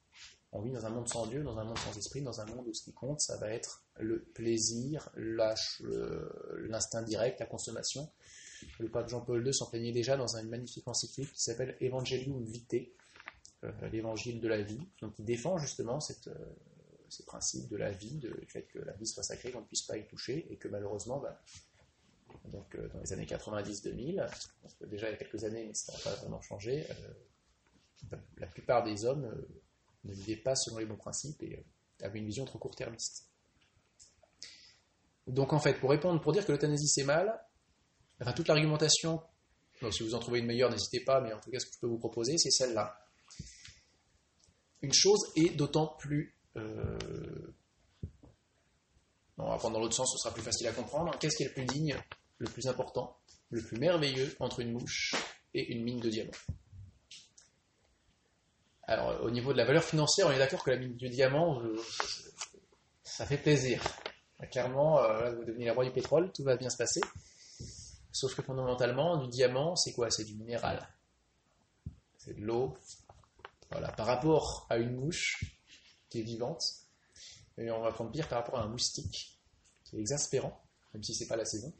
[0.51, 2.67] On vit dans un monde sans Dieu, dans un monde sans esprit, dans un monde
[2.67, 8.09] où ce qui compte, ça va être le plaisir, l'instinct direct, la consommation.
[8.79, 12.89] Le pape Jean-Paul II s'en plaignait déjà dans une magnifique encyclique qui s'appelle Evangelium Vitae,
[13.63, 14.81] euh, l'évangile de la vie.
[15.01, 16.33] Donc il défend justement euh,
[17.09, 19.83] ces principes de la vie, du fait que la vie soit sacrée, qu'on ne puisse
[19.83, 21.39] pas y toucher, et que malheureusement, bah,
[22.45, 24.27] donc, euh, dans les années 90-2000,
[24.87, 26.87] déjà il y a quelques années, mais ça n'a pas vraiment changé,
[28.37, 29.29] la plupart des hommes
[30.03, 33.27] ne vivaient pas selon les bons principes et euh, avaient une vision trop court-termiste.
[35.27, 37.39] Donc en fait, pour répondre, pour dire que l'euthanasie c'est mal,
[38.21, 39.21] enfin toute l'argumentation,
[39.91, 41.79] si vous en trouvez une meilleure, n'hésitez pas, mais en tout cas ce que je
[41.79, 42.97] peux vous proposer, c'est celle-là.
[44.81, 46.35] Une chose est d'autant plus...
[46.55, 46.97] Euh,
[49.37, 51.17] on prendre dans l'autre sens, ce sera plus facile à comprendre.
[51.17, 51.95] Qu'est-ce qui est le plus digne,
[52.39, 53.17] le plus important,
[53.51, 55.15] le plus merveilleux entre une mouche
[55.53, 56.31] et une mine de diamants?
[58.89, 61.61] Alors, au niveau de la valeur financière, on est d'accord que la mine du diamant,
[63.03, 63.83] ça fait plaisir.
[64.49, 67.01] Clairement, euh, vous devenez la roi du pétrole, tout va bien se passer.
[68.11, 70.09] Sauf que fondamentalement, du diamant, c'est quoi?
[70.09, 70.89] C'est du minéral.
[72.17, 72.75] C'est de l'eau.
[73.69, 73.91] Voilà.
[73.91, 75.43] Par rapport à une mouche
[76.09, 76.63] qui est vivante,
[77.59, 79.39] et on va prendre pire par rapport à un moustique
[79.83, 80.59] qui est exaspérant,
[80.95, 81.71] même si c'est pas la saison,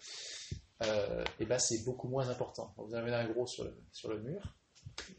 [0.84, 2.72] euh, et ben c'est beaucoup moins important.
[2.78, 4.43] Vous en avez un gros le, sur le mur.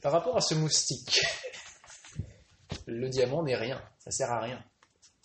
[0.00, 1.20] Par rapport à ce moustique,
[2.86, 4.64] le diamant n'est rien, ça sert à rien.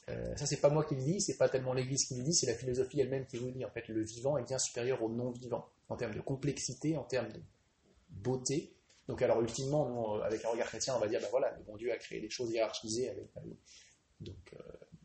[0.09, 2.33] Euh, ça, c'est pas moi qui le dis, c'est pas tellement l'Église qui le dit,
[2.33, 3.65] c'est la philosophie elle-même qui vous le dit.
[3.65, 7.31] En fait, le vivant est bien supérieur au non-vivant, en termes de complexité, en termes
[7.31, 7.41] de
[8.09, 8.75] beauté.
[9.07, 11.75] Donc, alors, ultimement, euh, avec un regard chrétien, on va dire, ben voilà, le bon
[11.75, 13.43] Dieu a créé des choses hiérarchisées avec ben,
[14.21, 14.57] donc, euh,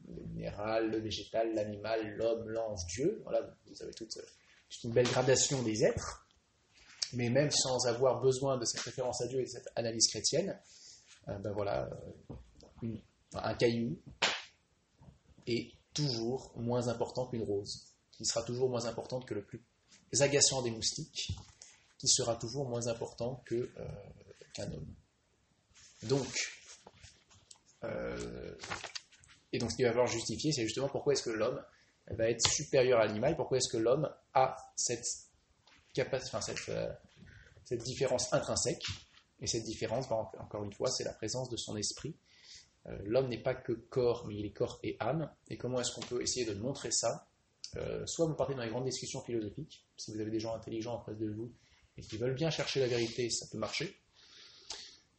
[0.09, 3.21] le minéral, le végétal, l'animal, l'homme, l'ange, Dieu.
[3.25, 4.19] Voilà, vous avez toute,
[4.69, 6.27] toute, une belle gradation des êtres.
[7.13, 10.51] Mais même sans avoir besoin de cette référence à Dieu et de cette analyse chrétienne,
[10.51, 10.80] euh,
[11.27, 11.89] ben voilà,
[12.83, 12.97] euh,
[13.35, 13.99] un caillou
[15.47, 19.63] est toujours moins important qu'une rose, qui sera toujours moins importante que le plus
[20.21, 21.33] agaçant des moustiques,
[21.99, 23.67] qui sera toujours moins important euh,
[24.55, 24.95] qu'un homme.
[26.05, 26.27] Donc,
[29.53, 31.63] et donc ce qu'il va falloir justifier, c'est justement pourquoi est-ce que l'homme
[32.09, 35.05] va être supérieur à l'animal, pourquoi est-ce que l'homme a cette
[37.83, 38.85] différence intrinsèque
[39.41, 42.15] et cette différence, encore une fois, c'est la présence de son esprit.
[42.87, 45.31] Euh, l'homme n'est pas que corps, mais il est corps et âme.
[45.49, 47.29] Et comment est-ce qu'on peut essayer de montrer ça?
[47.77, 50.95] Euh, Soit vous partez dans les grandes discussions philosophiques, si vous avez des gens intelligents
[50.95, 51.53] en face de vous
[51.97, 53.97] et qui veulent bien chercher la vérité, ça peut marcher.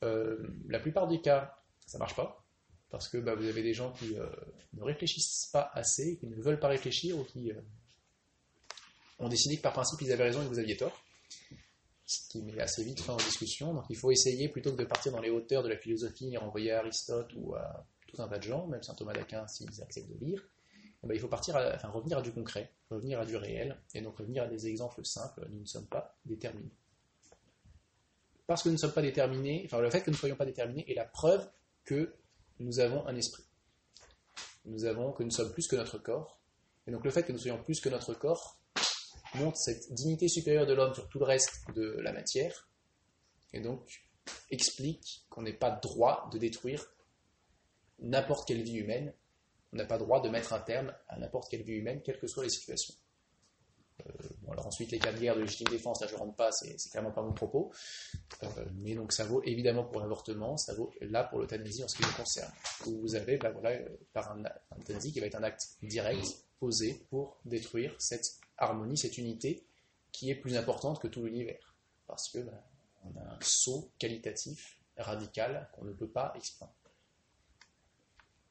[0.03, 1.55] Euh, la plupart des cas,
[1.85, 2.45] ça ne marche pas,
[2.89, 4.15] parce que bah, vous avez des gens qui
[4.73, 7.51] ne réfléchissent pas assez, qui ne veulent pas réfléchir, ou qui
[9.19, 11.03] ont décidé que par principe ils avaient raison et que vous aviez tort
[12.11, 13.73] ce qui met assez vite fin aux discussions.
[13.73, 16.37] Donc il faut essayer, plutôt que de partir dans les hauteurs de la philosophie et
[16.37, 19.81] renvoyer à Aristote ou à tout un tas de gens, même saint Thomas d'Aquin s'ils
[19.81, 20.43] acceptent de lire,
[21.03, 21.55] eh ben, il faut partir
[21.93, 25.47] revenir à du concret, revenir à du réel, et donc revenir à des exemples simples.
[25.49, 26.75] Nous ne sommes pas déterminés.
[28.45, 30.45] Parce que nous ne sommes pas déterminés, enfin le fait que nous ne soyons pas
[30.45, 31.49] déterminés est la preuve
[31.85, 32.13] que
[32.59, 33.43] nous avons un esprit.
[34.65, 36.39] Nous avons que nous sommes plus que notre corps.
[36.85, 38.60] Et donc le fait que nous soyons plus que notre corps
[39.35, 42.67] montre cette dignité supérieure de l'homme sur tout le reste de la matière,
[43.53, 44.03] et donc
[44.49, 46.85] explique qu'on n'est pas droit de détruire
[47.99, 49.13] n'importe quelle vie humaine,
[49.73, 52.27] on n'a pas droit de mettre un terme à n'importe quelle vie humaine, quelles que
[52.27, 52.95] soient les situations.
[54.05, 56.51] Euh, alors ensuite, les cas de guerre de légitime défense, là je ne rentre pas,
[56.51, 57.71] c'est clairement pas mon propos.
[58.43, 61.97] Euh, mais donc ça vaut évidemment pour l'avortement, ça vaut là pour l'euthanasie en ce
[61.97, 62.51] qui nous concerne.
[62.87, 65.61] Où vous avez, ben voilà, euh, par un, un euthanasie qui va être un acte
[65.83, 66.25] direct,
[66.59, 68.25] posé pour détruire cette
[68.61, 69.65] harmonie, cette unité
[70.11, 71.75] qui est plus importante que tout l'univers.
[72.07, 72.61] Parce que ben,
[73.03, 76.33] on a un saut qualitatif, radical, qu'on ne peut pas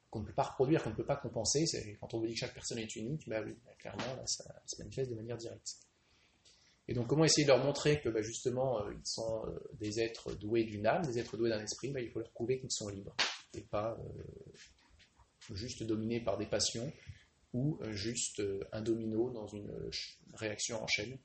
[0.09, 1.65] qu'on ne peut pas reproduire, qu'on ne peut pas compenser.
[1.99, 4.81] Quand on vous dit que chaque personne est unique, ben oui, ben clairement, ça se
[4.81, 5.77] manifeste de manière directe.
[6.87, 10.33] Et donc, comment essayer de leur montrer que justement, euh, ils sont euh, des êtres
[10.33, 13.15] doués d'une âme, des êtres doués d'un esprit Il faut leur prouver qu'ils sont libres
[13.53, 16.91] et pas euh, juste dominés par des passions
[17.53, 19.69] ou juste un domino dans une
[20.35, 21.17] réaction en chaîne.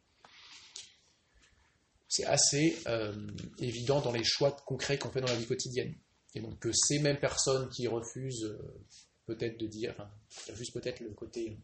[2.08, 2.76] C'est assez
[3.58, 5.94] évident dans les choix concrets qu'on fait dans la vie quotidienne.
[6.34, 8.58] Et donc que ces mêmes personnes qui refusent
[9.26, 9.94] peut-être de dire,
[10.48, 11.58] refusent peut-être le côté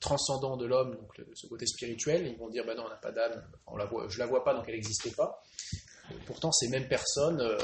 [0.00, 3.12] transcendant de l'homme, donc ce côté spirituel, ils vont dire bah non, on n'a pas
[3.12, 5.42] d'âme, on la je la vois pas, donc elle n'existait pas.
[6.26, 7.58] Pourtant, ces mêmes personnes euh,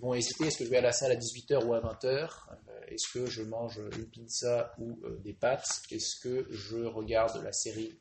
[0.00, 2.67] vont hésiter est-ce que je vais à la salle à 18h ou à 20h euh,
[2.90, 5.82] Est-ce que je mange une pizza ou euh, des pâtes?
[5.90, 7.98] Est-ce que je regarde la série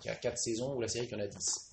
[0.00, 1.70] qui a 4 saisons ou la série qui en a 10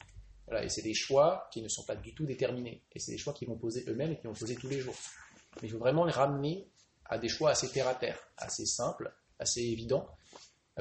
[0.48, 2.84] Voilà, et c'est des choix qui ne sont pas du tout déterminés.
[2.92, 4.96] Et c'est des choix qu'ils vont poser eux-mêmes et qu'ils vont poser tous les jours.
[5.62, 6.68] Mais il faut vraiment les ramener
[7.06, 10.08] à des choix assez terre à terre, assez simples, assez évidents,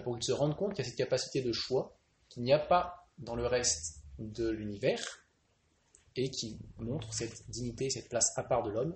[0.04, 1.96] pour qu'ils se rendent compte qu'il y a cette capacité de choix
[2.28, 5.26] qu'il n'y a pas dans le reste de l'univers
[6.16, 8.94] et qui montre cette dignité, cette place à part de l'homme.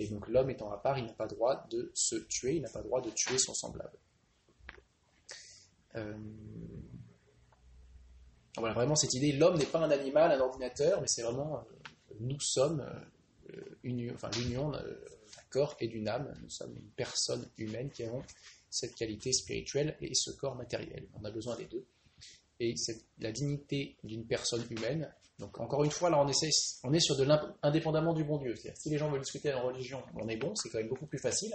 [0.00, 2.70] Et donc l'homme étant à part, il n'a pas droit de se tuer, il n'a
[2.70, 3.98] pas droit de tuer son semblable.
[5.94, 6.16] Euh,
[8.56, 12.14] voilà, vraiment cette idée, l'homme n'est pas un animal, un ordinateur, mais c'est vraiment, euh,
[12.18, 12.80] nous sommes
[13.50, 14.82] euh, l'union d'un
[15.50, 18.22] corps et d'une âme, nous sommes une personne humaine qui avons
[18.70, 21.08] cette qualité spirituelle et ce corps matériel.
[21.12, 21.84] On a besoin des deux.
[22.58, 22.74] Et
[23.18, 25.12] la dignité d'une personne humaine.
[25.40, 28.54] Donc encore une fois, là on, est sur de l'indépendamment du bon Dieu.
[28.54, 31.06] C'est-à-dire si les gens veulent discuter en religion, on est bon, c'est quand même beaucoup
[31.06, 31.54] plus facile.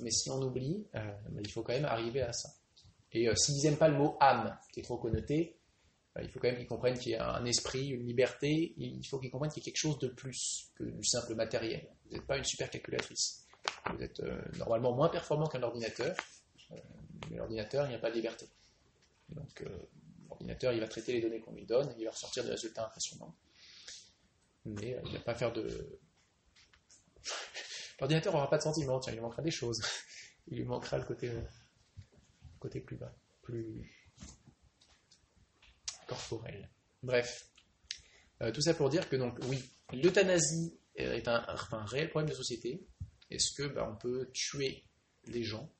[0.00, 2.50] Mais si on oublie, euh, ben, il faut quand même arriver à ça.
[3.12, 5.56] Et euh, s'ils n'aiment pas le mot âme, qui est trop connoté,
[6.16, 8.74] euh, il faut quand même qu'ils comprennent qu'il y a un esprit, une liberté.
[8.76, 11.88] Il faut qu'ils comprennent qu'il y a quelque chose de plus que du simple matériel.
[12.06, 13.46] Vous n'êtes pas une super calculatrice.
[13.90, 14.20] Vous êtes
[14.58, 16.14] normalement moins performant qu'un ordinateur,
[17.30, 18.46] mais l'ordinateur, il n'y a pas de liberté.
[19.30, 19.64] Donc,
[20.28, 23.36] l'ordinateur, va traiter les données qu'on lui donne et il va ressortir des résultats impressionnants.
[24.64, 26.00] Mais euh, il ne va pas faire de.
[28.00, 29.80] L'ordinateur n'aura pas de sentiment, il lui manquera des choses.
[30.46, 31.32] Il lui manquera le côté,
[32.60, 33.90] côté plus bas, plus
[36.06, 36.68] corporel.
[37.02, 37.48] Bref.
[38.52, 41.46] tout ça pour dire que, donc, oui, l'euthanasie est un,
[41.86, 42.86] réel problème de société.
[43.30, 44.84] Est-ce que bah, on peut tuer
[45.24, 45.72] les gens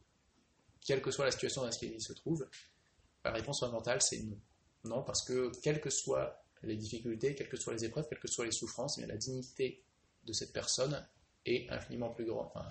[0.84, 2.48] quelle que soit la situation dans laquelle il se trouve
[3.24, 4.38] La réponse fondamentale, c'est non.
[4.84, 8.28] Non, parce que quelles que soient les difficultés, quelles que soient les épreuves, quelles que
[8.28, 9.82] soient les souffrances, la dignité
[10.24, 11.06] de cette personne
[11.46, 12.68] est infiniment plus grande, enfin,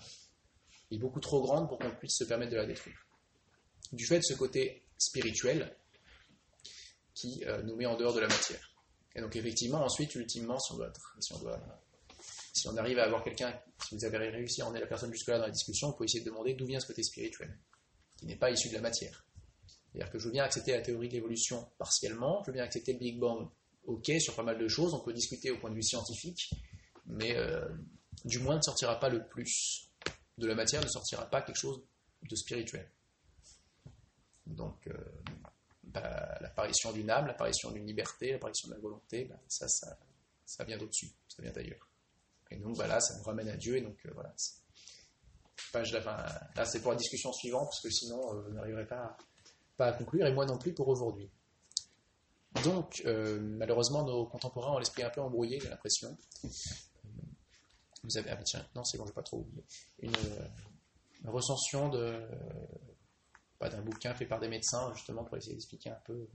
[0.91, 2.97] est beaucoup trop grande pour qu'on puisse se permettre de la détruire.
[3.91, 5.75] Du fait de ce côté spirituel
[7.13, 8.75] qui euh, nous met en dehors de la matière.
[9.15, 11.39] Et donc effectivement, ensuite, ultimement, si on doit, si on,
[12.53, 15.37] si on arrive à avoir quelqu'un, si vous avez réussi à emmener la personne jusque-là
[15.37, 17.57] dans la discussion, vous pouvez essayer de demander d'où vient ce côté spirituel
[18.23, 19.25] n'est pas issu de la matière.
[19.93, 22.93] C'est-à-dire que je veux bien accepter la théorie de l'évolution partiellement, je veux bien accepter
[22.93, 23.47] le Big Bang,
[23.85, 26.49] ok, sur pas mal de choses, on peut discuter au point de vue scientifique,
[27.05, 27.67] mais euh,
[28.25, 29.91] du moins ne sortira pas le plus
[30.39, 31.83] de la matière, ne sortira pas quelque chose
[32.23, 32.89] de spirituel.
[34.47, 34.93] Donc, euh,
[35.83, 40.77] bah, l'apparition d'une âme, l'apparition d'une liberté, l'apparition de la volonté, bah, ça, ça, vient
[40.77, 41.87] d'au-dessus, ça vient d'ailleurs.
[42.49, 44.33] Et donc, voilà, ça nous ramène à Dieu, et donc euh, voilà,
[46.55, 49.17] là, c'est pour la discussion suivante, parce que sinon, je n'arriverai pas,
[49.77, 51.29] pas à conclure, et moi non plus pour aujourd'hui.
[52.63, 56.15] Donc, euh, malheureusement, nos contemporains ont l'esprit un peu embrouillé, j'ai l'impression.
[58.03, 59.63] Vous avez, ah tiens, non, c'est bon, je vais pas trop oublier.
[59.99, 60.13] Une,
[61.25, 62.21] recension de,
[63.57, 66.27] pas d'un bouquin fait par des médecins, justement, pour essayer d'expliquer un peu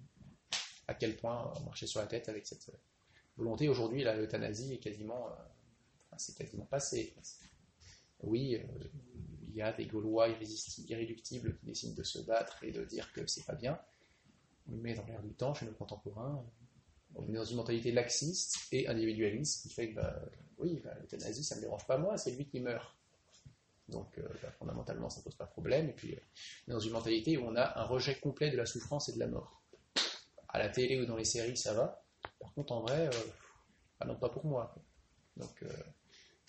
[0.88, 2.72] à quel point on marchait sur la tête avec cette
[3.37, 3.68] volonté.
[3.68, 7.14] Aujourd'hui, l'euthanasie est quasiment, euh, c'est quasiment passé.
[8.20, 8.59] Oui,
[9.59, 13.55] y des Gaulois irréductibles qui décident de se battre et de dire que c'est pas
[13.55, 13.79] bien.
[14.66, 16.44] Mais dans l'air du temps, chez nos contemporains,
[17.14, 20.21] on est dans une mentalité laxiste et individualiste qui fait que, bah,
[20.59, 22.94] oui, bah, l'euthanasie, ça ne me dérange pas moi, c'est lui qui meurt.
[23.88, 25.88] Donc, euh, bah, fondamentalement, ça ne pose pas de problème.
[25.88, 26.21] Et puis, euh,
[26.66, 29.14] on est dans une mentalité où on a un rejet complet de la souffrance et
[29.14, 29.62] de la mort.
[30.49, 32.05] À la télé ou dans les séries, ça va.
[32.38, 34.75] Par contre, en vrai, euh, non, pas pour moi.
[35.37, 35.64] Donc,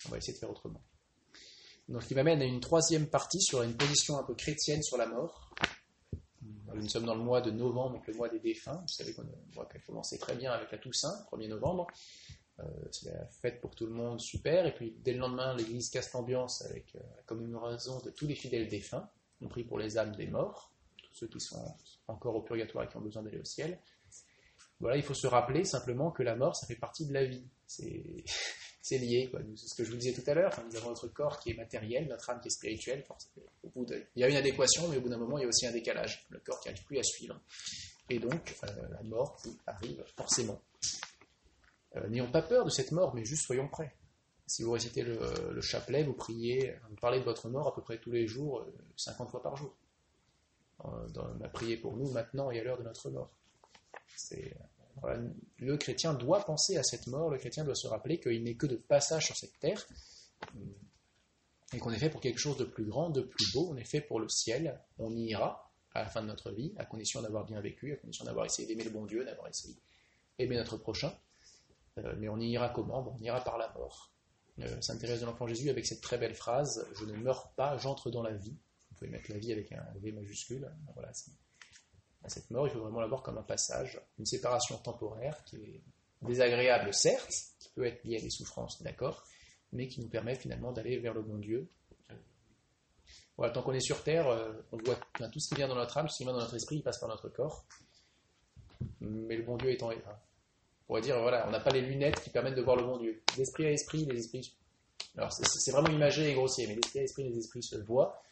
[0.06, 0.82] on va essayer de faire autrement.
[1.90, 5.06] Donc, qui m'amène à une troisième partie sur une position un peu chrétienne sur la
[5.06, 5.50] mort.
[6.72, 8.76] Nous sommes dans le mois de novembre, donc le mois des défunts.
[8.76, 9.24] Vous savez qu'on
[9.64, 11.88] qu'elle commençait très bien avec la Toussaint, 1er novembre.
[12.60, 14.66] Euh, c'est la fête pour tout le monde, super.
[14.66, 18.36] Et puis dès le lendemain, l'église casse l'ambiance avec euh, la commémoration de tous les
[18.36, 19.08] fidèles défunts,
[19.40, 20.70] compris pour les âmes des morts,
[21.02, 21.74] tous ceux qui sont
[22.06, 23.80] encore au purgatoire et qui ont besoin d'aller au ciel.
[24.78, 27.44] Voilà, il faut se rappeler simplement que la mort, ça fait partie de la vie.
[28.82, 29.30] c'est lié.
[29.56, 30.52] C'est ce que je vous disais tout à l'heure.
[30.68, 33.04] nous avons notre corps qui est matériel, notre âme qui est spirituelle.
[33.62, 35.48] Au bout Il y a une adéquation, mais au bout d'un moment, il y a
[35.48, 36.26] aussi un décalage.
[36.30, 37.40] Le corps qui n'arrive plus à suivre.
[38.08, 40.60] Et donc, euh, la mort arrive forcément.
[41.96, 43.94] Euh, n'ayons pas peur de cette mort, mais juste soyons prêts.
[44.46, 47.98] Si vous récitez le, chapelet, vous priez, vous parlez de votre mort à peu près
[47.98, 48.66] tous les jours,
[48.96, 49.76] 50 euh, fois par jour.
[50.82, 53.30] à prier pour nous maintenant et à l'heure de notre mort.
[55.58, 58.66] Le chrétien doit penser à cette mort, le chrétien doit se rappeler qu'il n'est que
[58.66, 59.86] de passage sur cette terre
[61.72, 63.84] et qu'on est fait pour quelque chose de plus grand, de plus beau, on est
[63.84, 67.22] fait pour le ciel, on y ira à la fin de notre vie, à condition
[67.22, 69.76] d'avoir bien vécu, à condition d'avoir essayé d'aimer le bon Dieu, d'avoir essayé
[70.38, 71.12] d'aimer notre prochain.
[71.98, 73.14] Euh, mais on y ira comment?
[73.16, 74.12] On ira par la mort.
[74.60, 77.76] Euh, Sainte Thérèse de l'Enfant Jésus avec cette très belle phrase Je ne meurs pas,
[77.78, 78.56] j'entre dans la vie.
[78.90, 80.70] Vous pouvez mettre la vie avec un V majuscule.
[80.94, 81.12] Voilà,
[82.28, 85.82] cette mort, il faut vraiment la voir comme un passage, une séparation temporaire qui est
[86.22, 89.24] désagréable, certes, qui peut être liée à des souffrances, d'accord,
[89.72, 91.68] mais qui nous permet finalement d'aller vers le bon Dieu.
[93.36, 94.98] Voilà, tant qu'on est sur Terre, euh, on voit
[95.32, 96.82] tout ce qui vient dans notre âme, tout ce qui vient dans notre esprit, il
[96.82, 97.64] passe par notre corps.
[99.00, 102.30] Mais le bon Dieu étant on pourrait dire, voilà, on n'a pas les lunettes qui
[102.30, 103.22] permettent de voir le bon Dieu.
[103.38, 104.54] L'esprit à esprit, les esprits.
[105.16, 108.22] Alors, c'est vraiment imagé et grossier, mais l'esprit à esprit, les esprits se voient.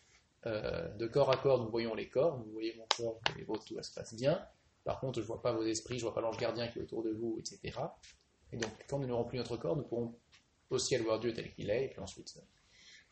[0.47, 3.65] Euh, de corps à corps, nous voyons les corps, vous voyez mon corps, et vôtres,
[3.65, 4.41] tout se passe bien.
[4.85, 6.79] Par contre, je ne vois pas vos esprits, je ne vois pas l'ange gardien qui
[6.79, 7.79] est autour de vous, etc.
[8.53, 10.15] Et donc, quand nous n'aurons plus notre corps, nous pourrons
[10.71, 12.41] aussi aller voir Dieu tel qu'il est, et puis ensuite, euh,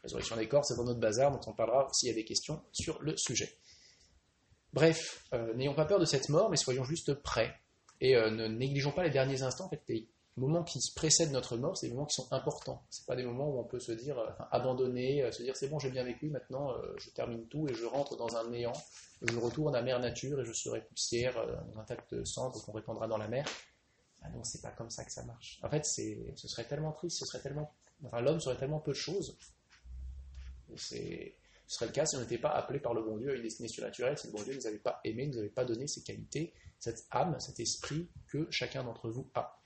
[0.02, 2.62] résurrection des corps, c'est dans notre bazar, dont on parlera s'il y a des questions
[2.72, 3.58] sur le sujet.
[4.72, 7.54] Bref, euh, n'ayons pas peur de cette mort, mais soyons juste prêts
[8.00, 9.66] et euh, ne négligeons pas les derniers instants.
[9.66, 9.82] En fait,
[10.36, 12.82] moments qui précèdent notre mort, c'est des moments qui sont importants.
[12.90, 15.68] C'est pas des moments où on peut se dire, euh, abandonner, euh, se dire c'est
[15.68, 18.72] bon, j'ai bien vécu, maintenant je termine tout et je rentre dans un néant.
[19.22, 21.34] Je retourne à mère nature et je serai poussière
[21.74, 23.46] dans un tas de cendres qu'on répandra dans la mer.
[24.22, 25.58] Ah non, c'est pas comme ça que ça marche.
[25.62, 27.72] En fait, ce serait tellement triste, ce serait tellement,
[28.12, 29.38] l'homme serait tellement peu de choses.
[30.76, 33.34] C'est, ce serait le cas si on n'était pas appelé par le bon Dieu à
[33.34, 35.48] une destinée surnaturelle, si le bon Dieu ne nous avait pas aimé, ne nous avait
[35.48, 39.60] pas donné ses qualités, cette âme, cet esprit que chacun d'entre vous a.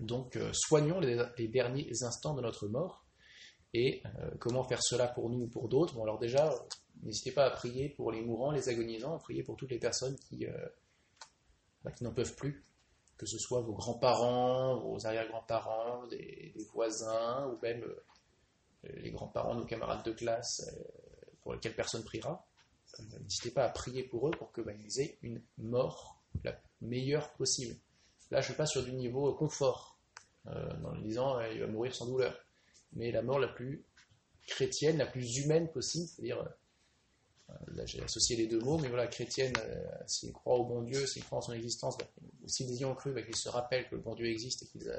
[0.00, 3.04] Donc euh, soignons les, derniers instants de notre mort.
[3.72, 6.52] Et euh, comment faire cela pour nous ou pour d'autres Bon alors déjà,
[7.02, 10.16] n'hésitez pas à prier pour les mourants, les agonisants, à prier pour toutes les personnes
[10.16, 10.52] qui, euh,
[11.84, 12.64] bah, n'en peuvent plus,
[13.16, 17.84] que ce soit vos grands-parents, vos arrière-grands-parents, des, voisins, ou même
[18.82, 20.68] les grands-parents, nos camarades de classe,
[21.42, 22.44] pour lesquels personne priera.
[23.20, 27.76] N'hésitez pas à prier pour eux pour que bah, aient une mort la meilleure possible.
[28.30, 29.98] Là, je ne suis pas sur du niveau confort,
[30.46, 32.34] euh, en disant euh, il va mourir sans douleur,
[32.92, 33.84] mais la mort la plus
[34.46, 36.40] chrétienne, la plus humaine possible, c'est-à-dire,
[37.50, 39.52] euh, là j'ai associé les deux mots, mais voilà, chrétienne,
[40.06, 42.06] s'ils croient au bon Dieu, s'ils croient en son existence, bah,
[42.46, 44.90] s'ils y ont cru, bah, qu'ils se rappellent que le bon Dieu existe et qu'ils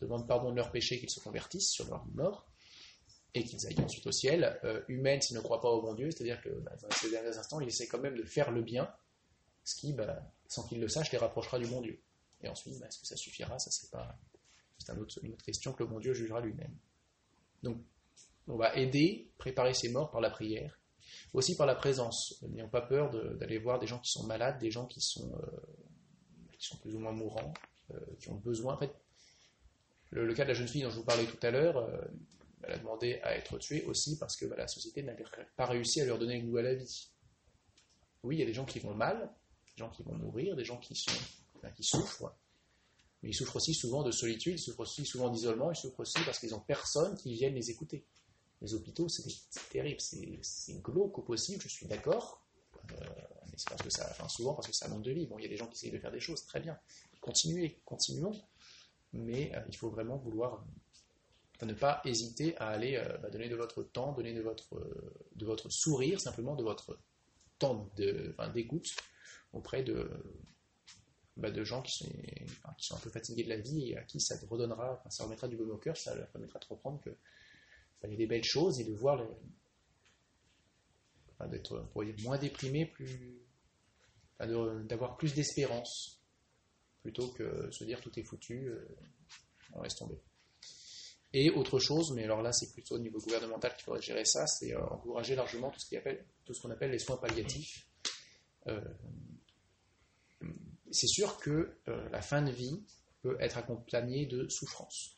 [0.00, 2.46] demandent pardon de leurs péchés, qu'ils se convertissent sur leur mort
[3.34, 4.58] et qu'ils aillent ensuite au ciel.
[4.64, 7.36] Euh, humaine s'ils ne croient pas au bon Dieu, c'est-à-dire que bah, dans ces derniers
[7.36, 8.92] instants, il essaie quand même de faire le bien,
[9.64, 12.00] ce qui, bah, sans qu'il le sache, les rapprochera du bon Dieu.
[12.42, 13.58] Et ensuite, bah, est-ce que ça suffira?
[13.58, 14.18] Ça, c'est pas.
[14.78, 16.74] C'est une autre question que le bon Dieu jugera lui-même.
[17.62, 17.82] Donc,
[18.46, 20.78] on va aider, préparer ses morts par la prière,
[21.34, 22.42] aussi par la présence.
[22.48, 25.60] N'ayons pas peur d'aller voir des gens qui sont malades, des gens qui sont, euh,
[26.58, 27.52] qui sont plus ou moins mourants,
[27.90, 28.74] euh, qui ont besoin.
[28.74, 28.92] En fait,
[30.10, 31.86] le, cas de la jeune fille dont je vous parlais tout à l'heure,
[32.62, 35.24] elle a demandé à être tuée aussi parce que la société n'avait
[35.56, 37.10] pas réussi à leur donner goût à la vie.
[38.22, 39.30] Oui, il y a des gens qui vont mal,
[39.66, 41.12] des gens qui vont mourir, des gens qui, sont,
[41.68, 42.32] qui souffrent,
[43.22, 46.18] mais ils souffrent aussi souvent de solitude, ils souffrent aussi souvent d'isolement, ils souffrent aussi
[46.24, 48.04] parce qu'ils n'ont personne qui vienne les écouter.
[48.62, 49.24] Les hôpitaux, c'est
[49.70, 52.42] terrible, c'est glauque au possible, je suis d'accord,
[52.92, 52.96] euh,
[53.46, 55.26] mais c'est parce que ça, enfin souvent parce que ça manque de vie.
[55.26, 56.78] Bon, il y a des gens qui essayent de faire des choses, très bien.
[57.20, 58.38] Continuez, continuons,
[59.12, 60.64] mais euh, il faut vraiment vouloir
[61.62, 64.78] ne pas hésiter à aller euh, bah, donner de votre temps, donner de votre,
[65.36, 66.98] de votre sourire, simplement de votre
[67.58, 67.90] temps
[68.54, 68.94] d'écoute
[69.52, 70.10] auprès de,
[71.40, 74.34] bah, de gens qui sont, un peu fatigués de la vie et à qui ça
[74.48, 77.10] redonnera, ça remettra du bon au cœur, ça leur permettra de comprendre que
[78.02, 79.26] bah, y a des belles choses et de voir
[81.48, 81.90] d'être
[82.22, 83.40] moins déprimé, plus
[84.38, 86.20] d'avoir plus d'espérance
[87.02, 88.86] plutôt que se dire tout est foutu, euh,
[89.72, 90.20] on laisse tomber.
[91.32, 94.46] Et autre chose, mais alors là c'est plutôt au niveau gouvernemental qu'il faudrait gérer ça,
[94.46, 96.26] c'est euh, encourager largement tout ce qu'on appelle,
[96.72, 97.86] appelle les soins palliatifs.
[98.66, 98.80] Euh,
[100.90, 102.82] c'est sûr que euh, la fin de vie
[103.22, 105.16] peut être accompagnée de souffrance.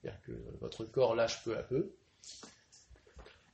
[0.00, 1.94] C'est-à-dire que votre corps lâche peu à peu.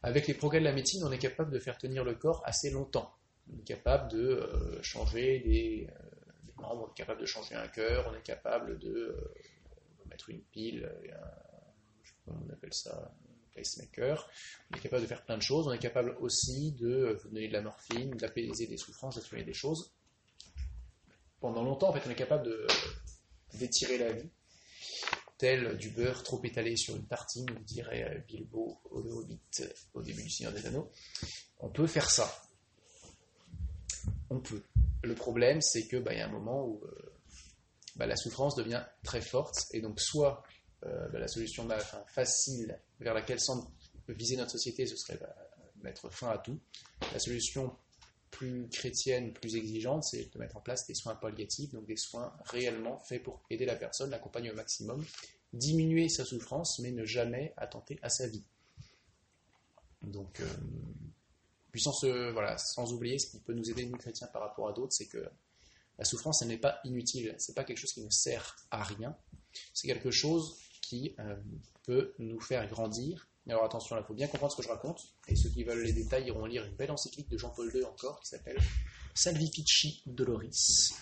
[0.02, 2.70] Avec les progrès de la médecine, on est capable de faire tenir le corps assez
[2.70, 3.14] longtemps.
[3.52, 5.88] On est capable de changer des,
[6.56, 9.16] membres, on est capable de changer un cœur, on est capable de
[10.10, 10.90] mettre une pile,
[12.26, 13.12] on appelle ça
[13.54, 14.28] pacemaker.
[14.70, 15.68] On est capable de faire plein de choses.
[15.68, 19.52] On est capable aussi de vous donner de la morphine, d'apaiser des souffrances, d'atténuer des
[19.52, 19.92] choses.
[21.42, 22.48] Pendant longtemps, en fait, on est capable
[23.54, 24.30] d'étirer la vie,
[25.38, 29.02] tel du beurre trop étalé sur une tartine, dirait Bilbo au,
[29.94, 30.88] au début du Seigneur des Anneaux.
[31.58, 32.32] On peut faire ça.
[34.30, 34.62] on peut.
[35.02, 36.80] Le problème, c'est que bah, y a un moment où
[37.96, 40.44] bah, la souffrance devient très forte, et donc soit
[40.80, 41.68] bah, la solution
[42.06, 43.66] facile vers laquelle semble
[44.06, 45.18] viser notre société, ce serait
[45.82, 46.60] mettre fin à tout.
[47.12, 47.76] La solution
[48.32, 52.34] plus chrétienne, plus exigeante, c'est de mettre en place des soins palliatifs, donc des soins
[52.46, 55.04] réellement faits pour aider la personne, l'accompagner au maximum,
[55.52, 58.42] diminuer sa souffrance, mais ne jamais attenter à sa vie.
[60.00, 60.46] Donc, euh,
[61.70, 64.94] puissance, voilà, sans oublier ce qui peut nous aider, nous chrétiens, par rapport à d'autres,
[64.94, 65.24] c'est que
[65.98, 69.16] la souffrance, elle n'est pas inutile, c'est pas quelque chose qui ne sert à rien,
[69.74, 71.36] c'est quelque chose qui euh,
[71.84, 75.00] peut nous faire grandir, alors attention, il faut bien comprendre ce que je raconte.
[75.26, 78.20] Et ceux qui veulent les détails iront lire une belle encyclique de Jean-Paul II encore
[78.20, 78.58] qui s'appelle
[79.14, 80.94] Salvifici Doloris.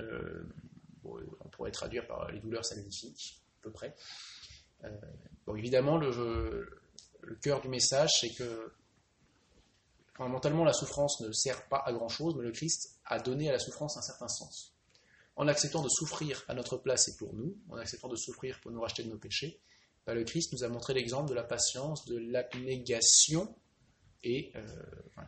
[0.00, 0.44] Euh,
[1.04, 3.94] on pourrait traduire par les douleurs salvifiques, à peu près.
[4.84, 4.90] Euh,
[5.46, 6.68] bon, évidemment, le,
[7.40, 8.72] cœur du message, c'est que
[10.14, 13.52] fondamentalement, la souffrance ne sert pas à grand chose, mais le Christ a donné à
[13.52, 14.74] la souffrance un certain sens.
[15.36, 18.72] En acceptant de souffrir à notre place et pour nous, en acceptant de souffrir pour
[18.72, 19.60] nous racheter de nos péchés,
[20.08, 23.54] bah, le Christ nous a montré l'exemple de la patience, de l'abnégation,
[24.24, 24.64] et euh,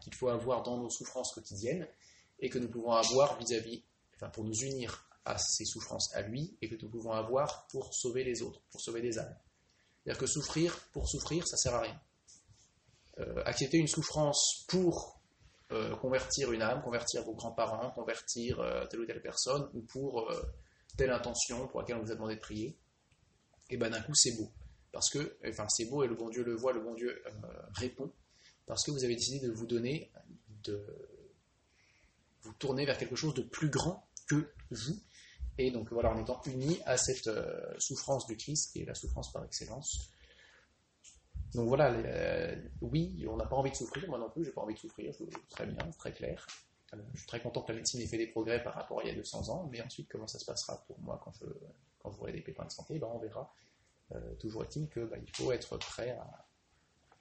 [0.01, 1.87] qu'il faut avoir dans nos souffrances quotidiennes,
[2.39, 3.85] et que nous pouvons avoir vis-à-vis,
[4.33, 8.25] pour nous unir à ces souffrances à lui, et que nous pouvons avoir pour sauver
[8.25, 9.37] les autres, pour sauver des âmes.
[10.03, 12.01] C'est-à-dire que souffrir pour souffrir, ça sert à rien.
[13.19, 15.21] Euh, accepter une souffrance pour
[15.73, 18.57] euh, convertir une âme, convertir vos grands-parents, convertir
[18.89, 20.33] telle ou telle personne, ou pour
[20.97, 22.79] telle intention pour laquelle on vous a demandé de prier,
[23.69, 24.51] et ben d'un coup c'est beau.
[24.93, 27.31] Parce que, enfin, c'est beau et le bon Dieu le voit, le bon Dieu euh,
[27.75, 28.11] répond.
[28.67, 30.11] Parce que vous avez décidé de vous donner,
[30.65, 30.85] de
[32.43, 34.99] vous tourner vers quelque chose de plus grand que vous.
[35.59, 38.95] Et donc voilà, en étant unis à cette euh, souffrance du Christ, qui est la
[38.95, 40.11] souffrance par excellence.
[41.55, 44.61] Donc voilà, euh, oui, on n'a pas envie de souffrir, moi non plus, j'ai pas
[44.61, 45.13] envie de souffrir,
[45.49, 46.47] très bien, très clair.
[46.93, 49.09] je suis très content que la médecine ait fait des progrès par rapport à il
[49.09, 51.47] y a 200 ans, mais ensuite, comment ça se passera pour moi quand je,
[51.99, 53.53] quand j'aurai des pépins de santé, ben, on verra.
[54.13, 56.47] Euh, toujours est-il qu'il bah, faut être prêt à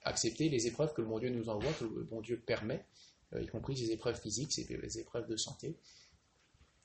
[0.04, 2.86] accepter les épreuves que le bon Dieu nous envoie, que le bon Dieu permet,
[3.34, 5.78] euh, y compris les épreuves physiques, les épreuves de santé.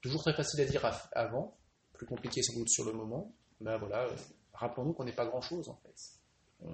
[0.01, 1.57] Toujours très facile à dire avant,
[1.95, 3.35] plus compliqué sans doute sur le moment.
[3.61, 4.17] Ben voilà, euh,
[4.53, 6.69] rappelons-nous qu'on n'est pas grand-chose en fait.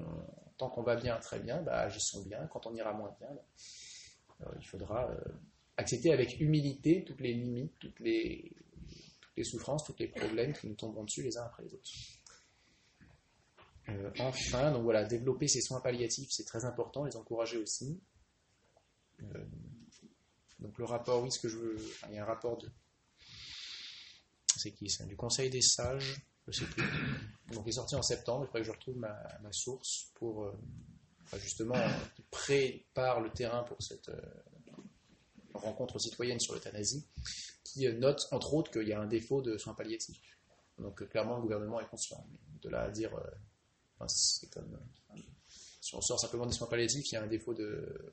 [0.57, 2.47] tant qu'on va bien, très bien, bah, agissons bien.
[2.49, 3.29] Quand on ira moins bien,
[4.41, 5.09] bah, il faudra
[5.77, 8.53] accepter avec humilité toutes les limites, toutes les,
[9.21, 11.91] toutes les souffrances, tous les problèmes qui nous tomberont dessus les uns après les autres.
[13.91, 18.01] Euh, enfin, donc voilà, développer ces soins palliatifs, c'est très important, les encourager aussi.
[19.23, 19.45] Euh,
[20.59, 21.77] donc le rapport, oui, ce que je veux,
[22.09, 22.69] il y a un rapport de,
[24.57, 26.85] c'est qui du Conseil des sages, je sais plus.
[27.53, 30.53] Donc il est sorti en septembre, il faudrait que je retrouve ma, source pour euh,
[31.39, 31.77] justement
[32.15, 34.11] qui prépare le terrain pour cette
[35.55, 37.07] rencontre citoyenne sur l'euthanasie,
[37.65, 40.39] qui note entre autres qu'il y a un défaut de soins palliatifs.
[40.79, 42.27] Donc clairement le gouvernement est conscient.
[42.63, 43.11] de là à dire
[44.09, 48.13] Si on sort simplement des soins palliatifs, il y a un défaut de,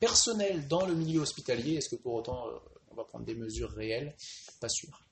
[0.00, 1.74] personnel dans le milieu hospitalier.
[1.74, 2.58] Est-ce que pour autant euh,
[2.90, 4.14] on va prendre des mesures réelles?
[4.60, 5.02] Pas sûr.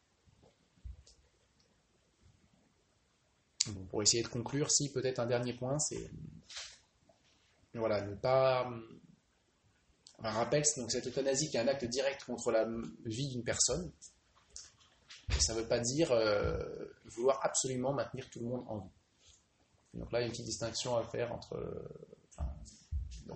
[3.90, 6.10] pour essayer de conclure, si peut-être un dernier point, c'est
[7.74, 8.70] voilà, ne pas.
[10.22, 12.66] Un rappel, donc cette euthanasie qui est un acte direct contre la
[13.04, 13.92] vie d'une personne,
[15.40, 16.58] ça ne veut pas dire euh,
[17.04, 18.90] vouloir absolument maintenir tout le monde en vie.
[19.94, 21.88] Donc là, il y a une petite distinction à faire entre euh,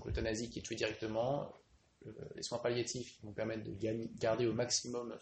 [0.04, 1.52] l'euthanasie qui est tuée directement,
[2.06, 3.74] euh, les soins palliatifs qui vont permettre de
[4.18, 5.16] garder au maximum,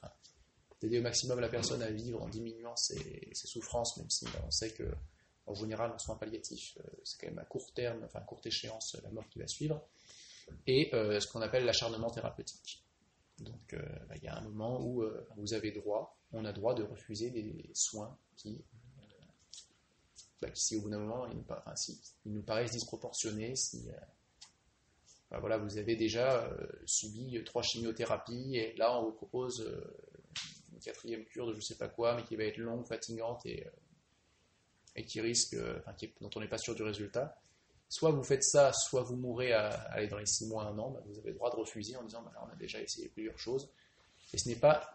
[0.81, 4.51] d'aider au maximum la personne à vivre en diminuant ses, souffrances, même si bah, on
[4.51, 4.85] sait que
[5.47, 8.95] en général, en soins palliatifs, c'est quand même à court terme, enfin à courte échéance,
[9.03, 9.81] la mort qui va suivre,
[10.66, 12.85] et ce qu'on appelle l'acharnement thérapeutique.
[13.39, 15.03] Donc bah, il y a un moment où
[15.39, 18.64] vous avez droit on a droit de refuser des soins qui,
[18.99, 19.03] euh,
[20.43, 21.37] bah, si au bout d'un moment, ils
[22.33, 23.95] nous, paraissent disproportionnés, si euh,
[25.31, 29.61] bah, voilà, vous avez déjà euh, subi trois chimiothérapies et là on vous propose
[30.72, 33.45] une quatrième cure de je ne sais pas quoi, mais qui va être longue, fatigante
[33.47, 33.66] et,
[34.97, 35.57] et qui risque,
[36.20, 37.41] dont on n'est pas sûr du résultat.
[37.91, 40.91] Soit vous faites ça, soit vous mourrez à, aller dans les six mois, un an,
[40.91, 43.70] bah, vous avez le droit de refuser en disant on a déjà essayé plusieurs choses.
[44.35, 44.95] Et ce n'est pas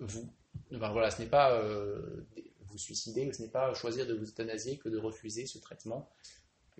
[0.00, 0.28] vous
[0.70, 2.26] voilà, ce n'est pas euh,
[2.66, 6.10] vous suicider, ce n'est pas choisir de vous euthanasier que de refuser ce traitement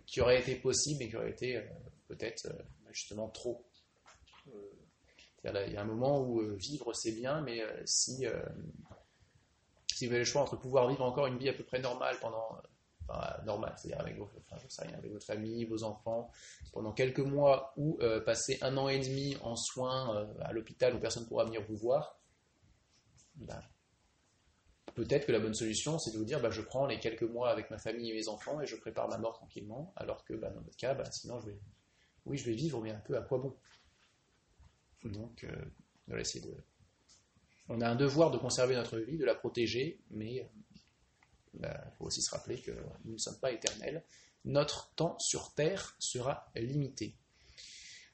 [0.07, 1.63] qui aurait été possible et qui aurait été euh,
[2.09, 2.63] peut-être euh,
[2.93, 3.65] justement trop.
[4.47, 8.27] il y a un moment où vivre c'est bien, mais si,
[9.93, 12.17] si vous avez le choix entre pouvoir vivre encore une vie à peu près normale
[12.21, 12.61] pendant
[13.45, 16.33] normal, c'est-à-dire avec, avec votre famille, vos enfants,
[16.73, 21.23] pendant quelques mois ou passer un an et demi en soins à l'hôpital où personne
[21.25, 22.19] ne pourra venir vous voir,
[23.37, 23.63] bah,
[24.95, 27.51] peut-être que la bonne solution, c'est de vous dire bah, je prends les quelques mois
[27.51, 30.51] avec ma famille et mes enfants et je prépare ma mort tranquillement, alors que bah,
[30.51, 31.59] dans votre cas, sinon je vais,
[32.25, 33.57] oui, je vais vivre, mais un peu à quoi bon
[35.05, 35.65] Donc, euh,
[37.69, 40.49] on a un devoir de conserver notre vie, de la protéger, mais
[41.55, 42.71] il euh, faut aussi se rappeler que
[43.05, 44.05] nous ne sommes pas éternels.
[44.45, 47.17] Notre temps sur Terre sera limité.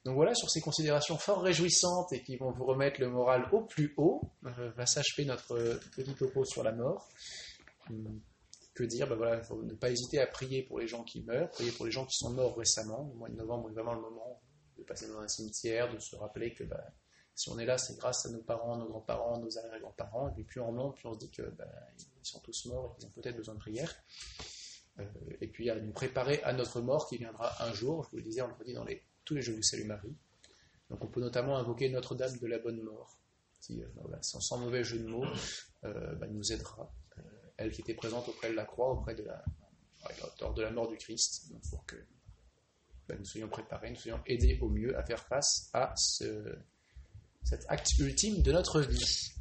[0.05, 3.62] Donc voilà, sur ces considérations fort réjouissantes et qui vont vous remettre le moral au
[3.62, 7.09] plus haut, euh, va s'achever notre petit topo sur la mort.
[7.88, 8.20] Hum,
[8.74, 9.09] que dire?
[9.09, 11.70] Ben voilà, Il faut ne pas hésiter à prier pour les gens qui meurent, prier
[11.72, 13.09] pour les gens qui sont morts récemment.
[13.12, 14.40] Le mois de novembre est vraiment le moment
[14.78, 16.82] de passer dans un cimetière, de se rappeler que ben,
[17.34, 20.30] si on est là, c'est grâce à nos parents, nos grands-parents, nos arrière-grands-parents.
[20.30, 21.68] Et puis plus on monte, plus on se dit qu'ils ben,
[22.22, 23.94] sont tous morts et qu'ils ont peut-être besoin de prière.
[24.98, 25.05] Euh,
[25.40, 28.05] et puis à nous préparer à notre mort qui viendra un jour.
[28.05, 30.14] Je vous le disais, on le redit dans les tous les Je vous salue Marie.
[30.91, 33.18] Donc on peut notamment invoquer Notre-Dame de la Bonne Mort,
[33.61, 33.87] qui, euh,
[34.20, 35.25] sans, mauvais jeu de mots,
[35.85, 36.93] euh, bah, nous aidera.
[37.18, 37.23] Euh,
[37.57, 39.45] elle qui était présente auprès de la croix, auprès de la,
[40.41, 41.97] lors de la mort du Christ, pour que
[43.09, 46.57] bah, nous soyons préparés, nous soyons aidés au mieux à faire face à ce,
[47.45, 49.33] cet acte ultime de notre vie.